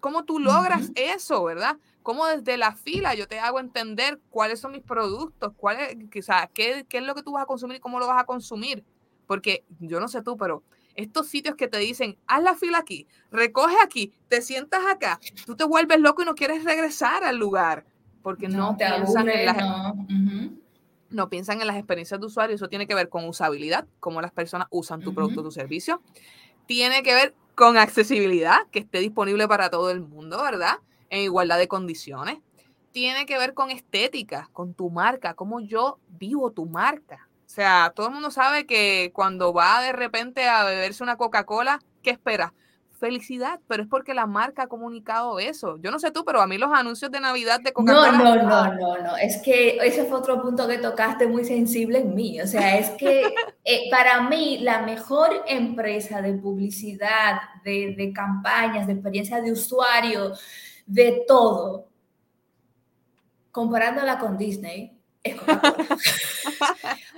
[0.00, 1.76] ¿Cómo tú logras eso, verdad?
[2.02, 6.84] ¿Cómo desde la fila yo te hago entender cuáles son mis productos, cuál es, qué,
[6.88, 8.82] qué es lo que tú vas a consumir y cómo lo vas a consumir?
[9.28, 10.64] Porque yo no sé tú, pero
[10.96, 15.54] estos sitios que te dicen, haz la fila aquí, recoge aquí, te sientas acá, tú
[15.56, 17.84] te vuelves loco y no quieres regresar al lugar,
[18.22, 19.56] porque no, piensan en las...
[19.56, 20.06] No.
[21.28, 24.68] Piensan en las experiencias de usuario, eso tiene que ver con usabilidad, cómo las personas
[24.70, 26.02] usan tu producto o tu servicio.
[26.66, 30.78] Tiene que ver con accesibilidad, que esté disponible para todo el mundo, ¿verdad?
[31.10, 32.38] En igualdad de condiciones.
[32.92, 37.28] Tiene que ver con estética, con tu marca, cómo yo vivo tu marca.
[37.46, 41.80] O sea, todo el mundo sabe que cuando va de repente a beberse una Coca-Cola,
[42.02, 42.54] ¿qué espera?
[43.02, 45.76] Felicidad, pero es porque la marca ha comunicado eso.
[45.78, 48.12] Yo no sé tú, pero a mí los anuncios de Navidad de Coca-Cola.
[48.12, 49.16] No, no, no, no, no.
[49.16, 52.40] Es que ese fue otro punto que tocaste muy sensible en mí.
[52.40, 53.24] O sea, es que
[53.64, 60.34] eh, para mí la mejor empresa de publicidad, de, de campañas, de experiencia de usuario,
[60.86, 61.88] de todo,
[63.50, 65.88] comparándola con Disney, es Coca-Cola.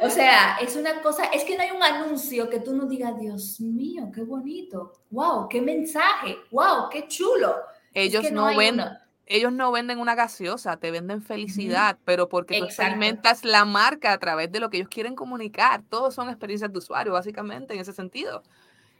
[0.00, 3.18] o sea, es una cosa, es que no hay un anuncio que tú no digas,
[3.18, 7.54] Dios mío, qué bonito, wow, qué mensaje, wow, qué chulo.
[7.92, 8.88] Ellos no, venden.
[9.26, 14.18] Ellos no venden una gaseosa, te venden felicidad, pero porque tú experimentas la marca a
[14.18, 15.82] través de lo que ellos quieren comunicar.
[15.88, 18.42] Todos son experiencias de usuario, básicamente, en ese sentido.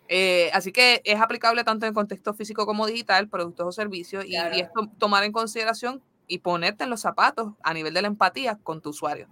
[0.09, 4.37] Eh, así que es aplicable tanto en contexto físico como digital, productos o servicios, y,
[4.37, 8.59] y, esto tomar en consideración y ponerte en los zapatos a nivel de la empatía
[8.63, 9.29] con tu usuario.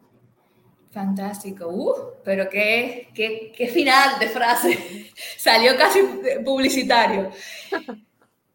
[0.92, 6.00] Fantástico, uh, pero qué, qué, qué final de frase, salió casi
[6.44, 7.30] publicitario.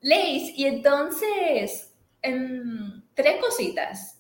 [0.02, 4.20] Leis, y entonces, em, tres cositas.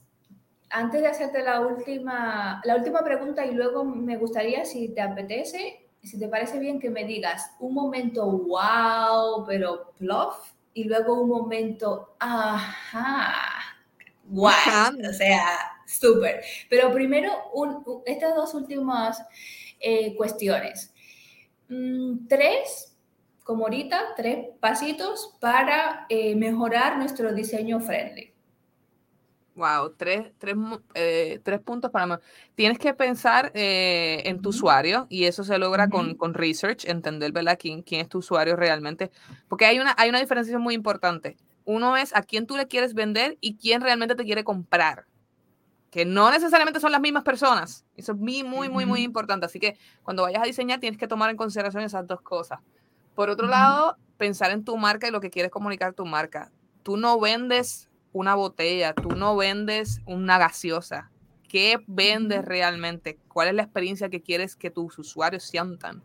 [0.72, 5.88] Antes de hacerte la última, la última pregunta y luego me gustaría, si te apetece,
[6.02, 11.30] si te parece bien, que me digas un momento wow, pero bluff, y luego un
[11.30, 13.36] momento ajá,
[14.26, 14.50] wow,
[15.08, 16.44] o sea, súper.
[16.70, 17.32] Pero primero,
[18.06, 19.24] estas dos últimas
[19.80, 20.94] eh, cuestiones.
[21.70, 22.96] Mm, tres,
[23.44, 28.34] como ahorita, tres pasitos para eh, mejorar nuestro diseño friendly.
[29.58, 30.56] Wow, tres, tres,
[30.94, 32.22] eh, tres puntos para...
[32.54, 37.32] Tienes que pensar eh, en tu usuario y eso se logra con, con, research, entender,
[37.32, 37.58] ¿verdad?
[37.60, 39.10] ¿Quién, quién es tu usuario realmente.
[39.48, 41.38] Porque hay una, hay una diferenciación muy importante.
[41.66, 45.06] Uno es a quién tú le quieres vender y quién realmente te quiere comprar.
[45.92, 47.86] Que no necesariamente son las mismas personas.
[47.96, 49.46] Eso es muy, muy, muy, muy importante.
[49.46, 52.60] Así que cuando vayas a diseñar tienes que tomar en consideración esas dos cosas.
[53.16, 56.52] Por otro lado, pensar en tu marca y lo que quieres comunicar tu marca.
[56.84, 61.12] Tú no vendes una botella, tú no vendes una gaseosa.
[61.48, 63.18] ¿Qué vendes realmente?
[63.28, 66.04] ¿Cuál es la experiencia que quieres que tus usuarios sientan?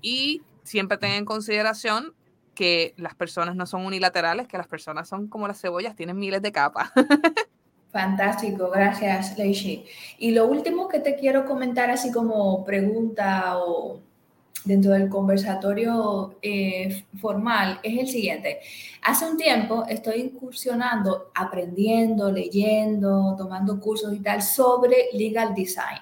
[0.00, 2.14] Y siempre ten en consideración
[2.54, 6.42] que las personas no son unilaterales, que las personas son como las cebollas, tienen miles
[6.42, 6.90] de capas.
[7.90, 9.84] Fantástico, gracias, Leishi.
[10.18, 14.00] Y lo último que te quiero comentar, así como pregunta o
[14.64, 18.60] dentro del conversatorio eh, formal es el siguiente.
[19.02, 25.98] Hace un tiempo estoy incursionando, aprendiendo, leyendo, tomando cursos y tal sobre legal design.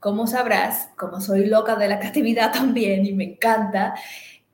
[0.00, 3.94] Como sabrás, como soy loca de la creatividad también y me encanta,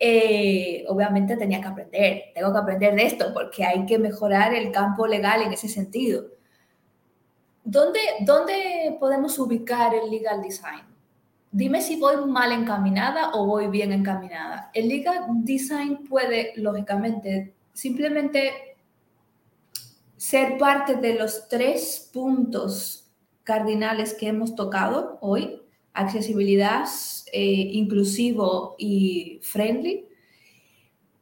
[0.07, 4.71] eh, obviamente tenía que aprender, tengo que aprender de esto porque hay que mejorar el
[4.71, 6.27] campo legal en ese sentido.
[7.65, 10.83] ¿Dónde, dónde podemos ubicar el legal design?
[11.51, 14.71] Dime si voy mal encaminada o voy bien encaminada.
[14.75, 18.77] El legal design puede, lógicamente, simplemente
[20.19, 23.11] ser parte de los tres puntos
[23.43, 25.63] cardinales que hemos tocado hoy,
[25.95, 26.87] accesibilidad,
[27.33, 27.43] eh,
[27.73, 30.07] inclusivo y friendly,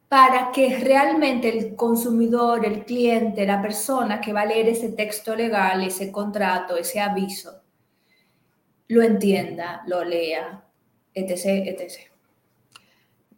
[0.09, 5.35] para que realmente el consumidor, el cliente, la persona que va a leer ese texto
[5.35, 7.61] legal, ese contrato, ese aviso,
[8.89, 10.63] lo entienda, lo lea,
[11.15, 12.13] etc., etc.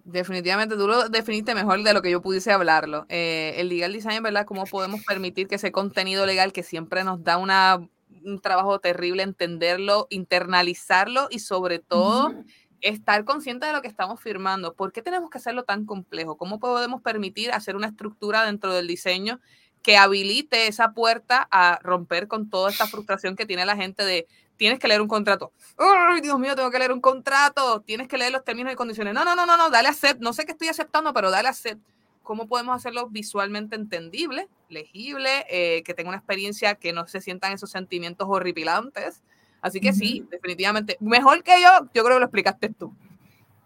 [0.04, 3.06] Definitivamente, tú lo definiste mejor de lo que yo pudiese hablarlo.
[3.10, 4.46] Eh, el legal design, ¿verdad?
[4.46, 7.90] ¿Cómo podemos permitir que ese contenido legal que siempre nos da una,
[8.26, 12.34] un trabajo terrible entenderlo, internalizarlo y sobre todo
[12.82, 14.74] estar consciente de lo que estamos firmando?
[14.74, 16.38] ¿Por qué tenemos que hacerlo tan complejo?
[16.38, 19.40] ¿Cómo podemos permitir hacer una estructura dentro del diseño
[19.82, 24.28] que habilite esa puerta a romper con toda esta frustración que tiene la gente de
[24.58, 25.52] tienes que leer un contrato.
[25.78, 27.82] ¡Ay, Dios mío, tengo que leer un contrato!
[27.82, 29.14] Tienes que leer los términos y condiciones.
[29.14, 30.22] No, no, no, no, no, dale accept.
[30.22, 31.82] No sé qué estoy aceptando, pero dale accept.
[32.26, 37.54] ¿Cómo podemos hacerlo visualmente entendible, legible, eh, que tenga una experiencia que no se sientan
[37.54, 39.24] esos sentimientos horripilantes?
[39.62, 40.98] Así que sí, definitivamente.
[41.00, 42.94] Mejor que yo, yo creo que lo explicaste tú.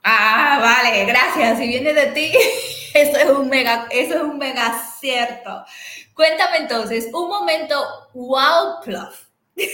[0.03, 1.57] Ah, vale, gracias.
[1.57, 2.31] Si viene de ti,
[2.93, 5.65] eso es un mega, eso es un mega cierto.
[6.13, 7.75] Cuéntame entonces, un momento
[8.13, 9.25] wow pluff.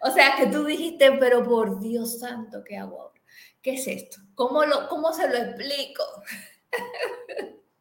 [0.00, 3.12] O sea, que tú dijiste, pero por Dios santo, ¿qué hago
[3.60, 4.18] ¿Qué es esto?
[4.36, 6.04] ¿Cómo, lo, cómo se lo explico?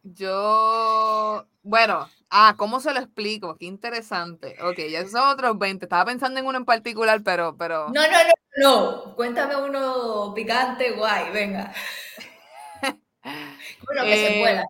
[0.04, 3.58] Yo, bueno, ah, ¿cómo se lo explico?
[3.58, 4.56] Qué interesante.
[4.62, 5.86] Ok, ya son otros 20.
[5.86, 7.88] Estaba pensando en uno en particular, pero, pero...
[7.90, 9.16] No, no, no, no.
[9.16, 11.74] Cuéntame uno picante, guay, venga.
[13.88, 14.66] Bueno, que se pueda.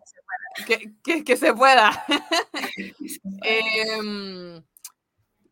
[0.66, 2.06] Que, que, que se pueda.
[3.44, 4.62] eh,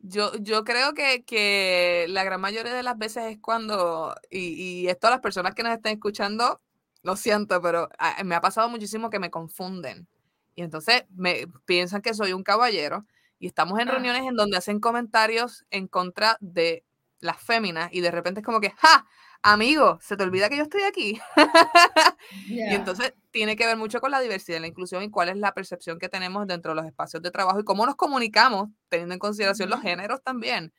[0.01, 4.89] yo, yo creo que, que, la gran mayoría de las veces es cuando, y, y
[4.89, 6.62] esto a las personas que nos estén escuchando,
[7.05, 10.09] lo siento, pero ah, me ha pasado muchísimo que me confunden.
[10.57, 13.07] Y entonces me piensan que soy un caballero
[13.39, 13.93] y estamos en ah.
[13.93, 16.85] reuniones en donde hacen comentarios en contra de
[17.21, 19.07] las féminas y de repente es como que, ¡ja!
[19.45, 21.21] amigo, se te olvida que yo estoy aquí.
[22.47, 25.37] Y entonces tiene que ver mucho con la diversidad y la inclusión y cuál es
[25.37, 29.13] la percepción que tenemos dentro de los espacios de trabajo y cómo nos comunicamos, teniendo
[29.13, 30.73] en consideración los géneros también.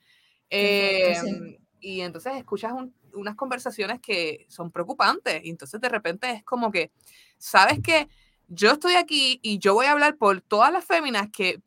[0.49, 2.73] Em, y entonces escuchas
[3.15, 6.91] unas conversaciones que son preocupantes y entonces de repente es como que,
[7.37, 8.07] ¿sabes que
[8.47, 11.61] Yo estoy aquí y yo voy a hablar por todas las féminas que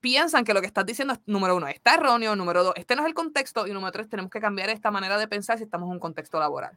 [0.00, 3.02] piensan que lo que estás diciendo es, número uno, está erróneo, número dos, este no
[3.02, 5.86] es el contexto, y número tres, tenemos que cambiar esta manera de pensar si estamos
[5.86, 6.76] en un contexto laboral.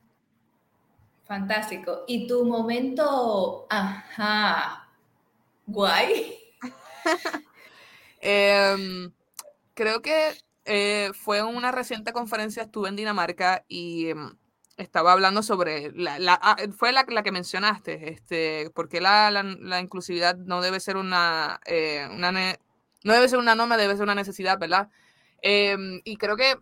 [1.26, 2.06] Fantástico.
[2.08, 4.88] ¿Y tu momento, ajá,
[5.66, 6.40] guay?
[8.20, 9.12] Em,
[9.74, 10.32] creo que
[10.68, 14.38] eh, fue en una reciente conferencia, estuve en Dinamarca y em,
[14.76, 20.36] estaba hablando sobre, la, ah, fue la, la, que mencionaste, este, porque la, la, inclusividad
[20.36, 24.59] no debe ser una, eh, una no debe ser una norma, debe ser una necesidad,
[24.59, 24.89] ¿verdad?
[25.41, 26.59] Em, y creo que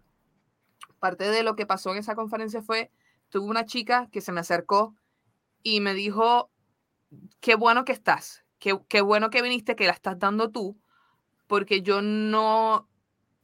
[0.99, 2.91] parte de lo que pasó en esa conferencia fue,
[3.29, 4.95] tuve una chica que se me acercó
[5.63, 6.51] y me dijo,
[7.39, 10.79] qué bueno que estás, qué, qué bueno que viniste, que la estás dando tú,
[11.47, 12.87] porque yo no,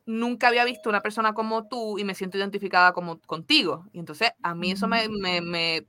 [0.06, 3.86] nunca había visto una persona como tú y me siento identificada como contigo.
[3.94, 5.86] Y entonces a mí eso me, me, me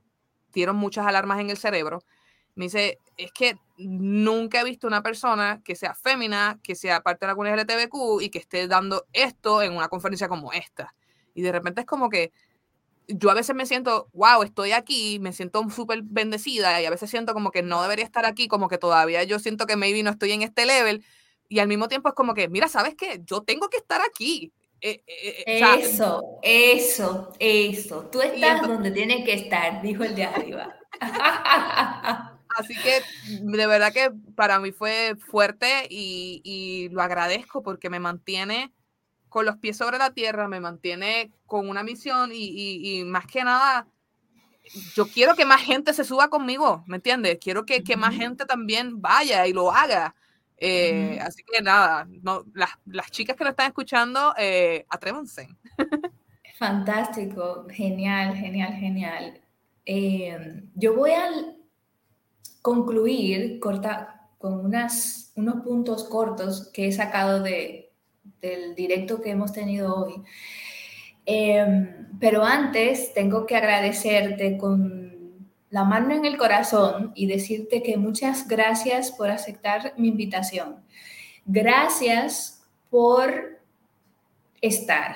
[0.53, 2.03] dieron muchas alarmas en el cerebro.
[2.55, 7.25] Me dice, es que nunca he visto una persona que sea fémina, que sea parte
[7.25, 10.93] de la comunidad LGTBQ y que esté dando esto en una conferencia como esta.
[11.33, 12.31] Y de repente es como que
[13.07, 17.09] yo a veces me siento, wow, estoy aquí, me siento súper bendecida y a veces
[17.09, 20.11] siento como que no debería estar aquí, como que todavía yo siento que maybe no
[20.11, 21.03] estoy en este level,
[21.49, 23.21] y al mismo tiempo es como que, mira, ¿sabes qué?
[23.25, 24.51] Yo tengo que estar aquí.
[24.81, 28.09] Eh, eh, eh, eso, eso, eso.
[28.11, 30.75] Tú estás donde tienes que estar, dijo el de arriba.
[32.57, 33.01] Así que
[33.41, 38.71] de verdad que para mí fue fuerte y, y, lo agradezco porque me mantiene
[39.29, 43.43] con los pies sobre la tierra, me mantiene con una misión y, y más que
[43.43, 43.87] nada,
[44.95, 47.37] yo quiero que más gente se suba conmigo, ¿me entiendes?
[47.41, 50.15] Quiero que, que más gente también vaya y lo haga.
[50.65, 55.49] Eh, así que nada, no, las, las, chicas que lo están escuchando, eh, atrévanse.
[56.57, 59.41] Fantástico, genial, genial, genial.
[59.85, 61.29] Eh, yo voy a
[62.61, 67.91] concluir corta, con unas, unos puntos cortos que he sacado de,
[68.39, 70.23] del directo que hemos tenido hoy.
[72.21, 75.02] pero antes tengo que agradecerte con
[75.73, 80.85] la mano en el corazón y decirte que muchas gracias por aceptar mi invitación.
[81.47, 83.59] Gracias por
[84.61, 85.15] estar,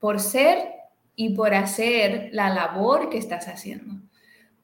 [0.00, 0.70] por ser
[1.16, 3.96] y por hacer la labor que estás haciendo.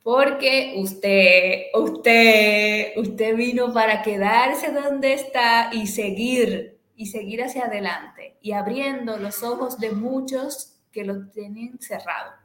[0.02, 8.38] Porque usted, usted, usted vino para quedarse donde está y seguir, y seguir hacia adelante
[8.40, 12.40] y abriendo los ojos de muchos que lo tienen cerrado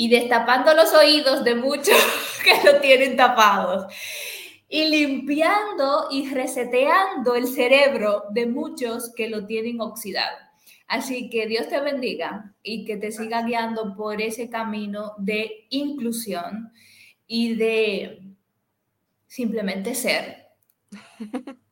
[0.00, 1.96] y destapando los oídos de muchos
[2.44, 3.92] que lo tienen tapados
[4.68, 10.36] y limpiando y reseteando el cerebro de muchos que lo tienen oxidado.
[10.86, 16.70] Así que Dios te bendiga y que te siga guiando por ese camino de inclusión
[17.26, 18.20] y de
[19.26, 20.46] simplemente ser.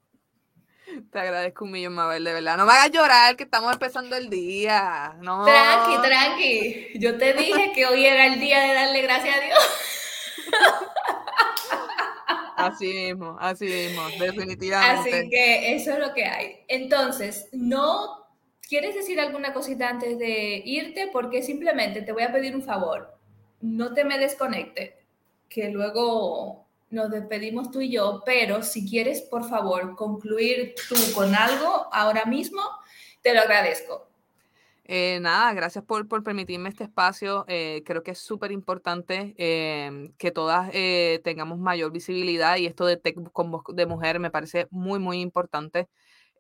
[1.11, 2.57] Te agradezco un millón, Mabel, de verdad.
[2.57, 5.17] No me hagas llorar, que estamos empezando el día.
[5.21, 5.45] No.
[5.45, 6.99] Tranqui, tranqui.
[6.99, 9.59] Yo te dije que hoy era el día de darle gracias a Dios.
[12.57, 15.19] Así mismo, así mismo, definitivamente.
[15.19, 16.65] Así que eso es lo que hay.
[16.69, 18.27] Entonces, no
[18.67, 23.15] quieres decir alguna cosita antes de irte, porque simplemente te voy a pedir un favor.
[23.61, 24.97] No te me desconecte,
[25.51, 31.35] que luego nos despedimos tú y yo, pero si quieres, por favor, concluir tú con
[31.35, 32.63] algo ahora mismo,
[33.23, 34.07] te lo agradezco.
[34.89, 37.45] Eh, nada, gracias por, por, permitirme este espacio.
[37.49, 40.71] Eh, creo que es súper importante eh, que todas
[41.25, 45.21] tengamos mayor visibilidad y esto de Tech con voz de mujer me parece muy, muy
[45.21, 45.89] importante.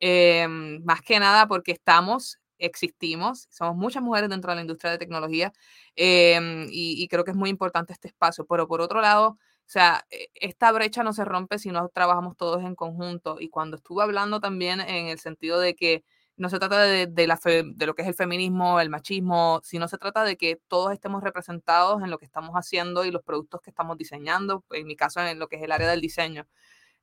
[0.00, 5.52] más que nada porque estamos, existimos, somos muchas mujeres dentro de la industria de tecnología
[5.96, 6.38] y,
[6.70, 8.46] y creo que es muy importante este espacio.
[8.46, 12.36] Pero por otro lado, o sea, e, esta brecha no se rompe si no trabajamos
[12.36, 13.36] todos en conjunto.
[13.40, 16.04] Y cuando estuve hablando también en el sentido de que
[16.36, 19.88] no se trata de, de, la de lo que es el feminismo, el machismo, sino
[19.88, 23.60] se trata de que todos estemos representados en lo que estamos haciendo y los productos
[23.62, 26.46] que estamos diseñando, en mi caso en lo que es el área del diseño.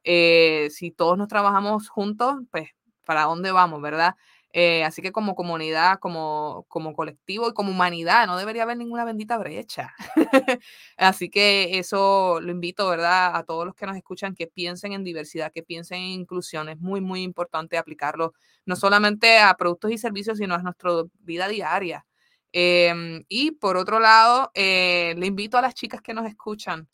[0.04, 2.70] Eh, si todos nos trabajamos juntos, pues,
[3.06, 4.16] ¿para dónde vamos, verdad?
[4.56, 9.04] Eh, así que como comunidad, como, como colectivo y como humanidad, no debería haber ninguna
[9.04, 9.96] bendita brecha.
[10.98, 13.36] así que eso lo invito, ¿verdad?
[13.36, 16.70] A todos los que nos escuchan que piensen en diversidad, que piensen en inclusión.
[16.70, 18.34] Es muy, muy importante aplicarlo
[18.66, 22.06] no solamente a productos y servicios, sino a nuestra vida diaria.
[22.52, 26.88] Em, y por otro lado, eh, le invito a las chicas que nos escuchan,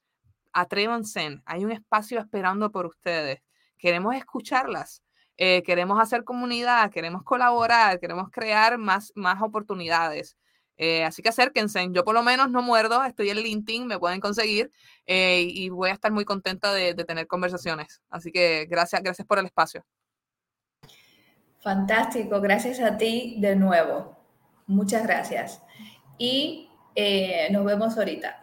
[0.53, 3.41] atrévanse, hay un espacio esperando por ustedes.
[3.77, 5.03] Queremos escucharlas
[5.41, 10.35] eh, queremos hacer comunidad, queremos colaborar, queremos crear más, más oportunidades.
[10.75, 11.87] Eh, así que acérquense.
[11.91, 14.69] Yo por lo menos no muerdo, estoy en LinkedIn, me pueden conseguir
[15.05, 18.01] eh, y voy a estar muy contenta de, tener conversaciones.
[18.09, 19.85] Así que gracias, gracias por el espacio.
[21.61, 24.17] Fantástico, gracias a ti de nuevo.
[24.67, 25.61] Muchas gracias.
[26.17, 26.69] Y
[27.49, 28.41] nos vemos ahorita.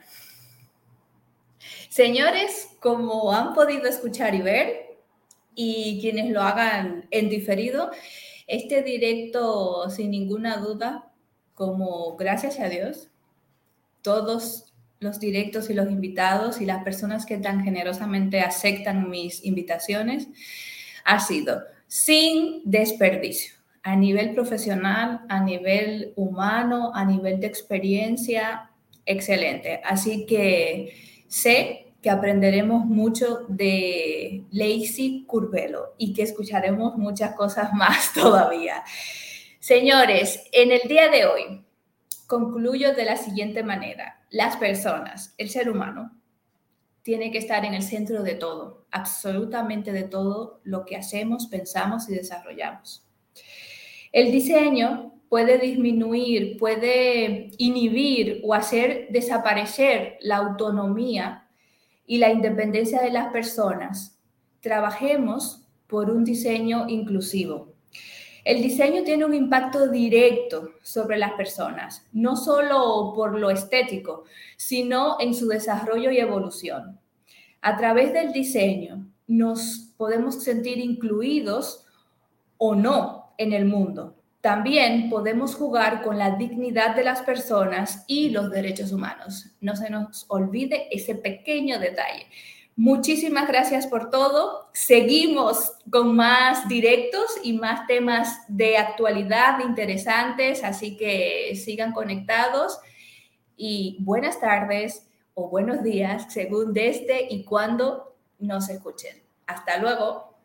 [1.91, 4.86] Señores, como han podido escuchar y ver,
[5.57, 7.91] y quienes lo hagan en diferido.
[8.47, 11.11] Este directo, sin ninguna duda,
[11.55, 13.09] como gracias a Dios,
[14.03, 20.29] todos los directos y los invitados y las personas que tan generosamente aceptan mis invitaciones
[21.05, 28.71] ha sido sin desperdicio, a nivel profesional, a nivel humano, a nivel de experiencia,
[29.07, 29.81] excelente.
[29.85, 30.95] Así que
[31.29, 38.85] sé que aprenderemos mucho de Lacey Curvelo y que escucharemos muchas cosas más todavía.
[39.59, 41.65] Señores, en el día de hoy
[42.29, 44.25] concluyo de la siguiente manera.
[44.31, 46.17] Las personas, el ser humano,
[47.03, 52.09] tiene que estar en el centro de todo, absolutamente de todo lo que hacemos, pensamos
[52.09, 53.05] y desarrollamos.
[54.13, 61.46] El diseño puede disminuir, puede inhibir o hacer desaparecer la autonomía
[62.07, 64.19] y la independencia de las personas.
[64.61, 67.75] Trabajemos por un diseño inclusivo.
[68.45, 74.25] El diseño tiene un impacto directo sobre las personas, no solo por lo estético,
[74.57, 77.01] sino en su desarrollo y evolución.
[77.61, 81.87] A través del diseño nos podemos sentir incluidos
[82.59, 84.16] o no en el mundo.
[84.47, 89.57] También podemos jugar con la dignidad de las personas y los derechos humanos.
[89.61, 92.29] No se nos olvide ese pequeño detalle.
[92.77, 94.71] Muchísimas gracias por todo.
[94.73, 102.79] Seguimos con más directos y más temas de actualidad interesantes, así que sigan conectados
[103.57, 109.21] y buenas tardes o buenos días según desde y cuando nos escuchen.
[109.49, 110.36] Hasta luego.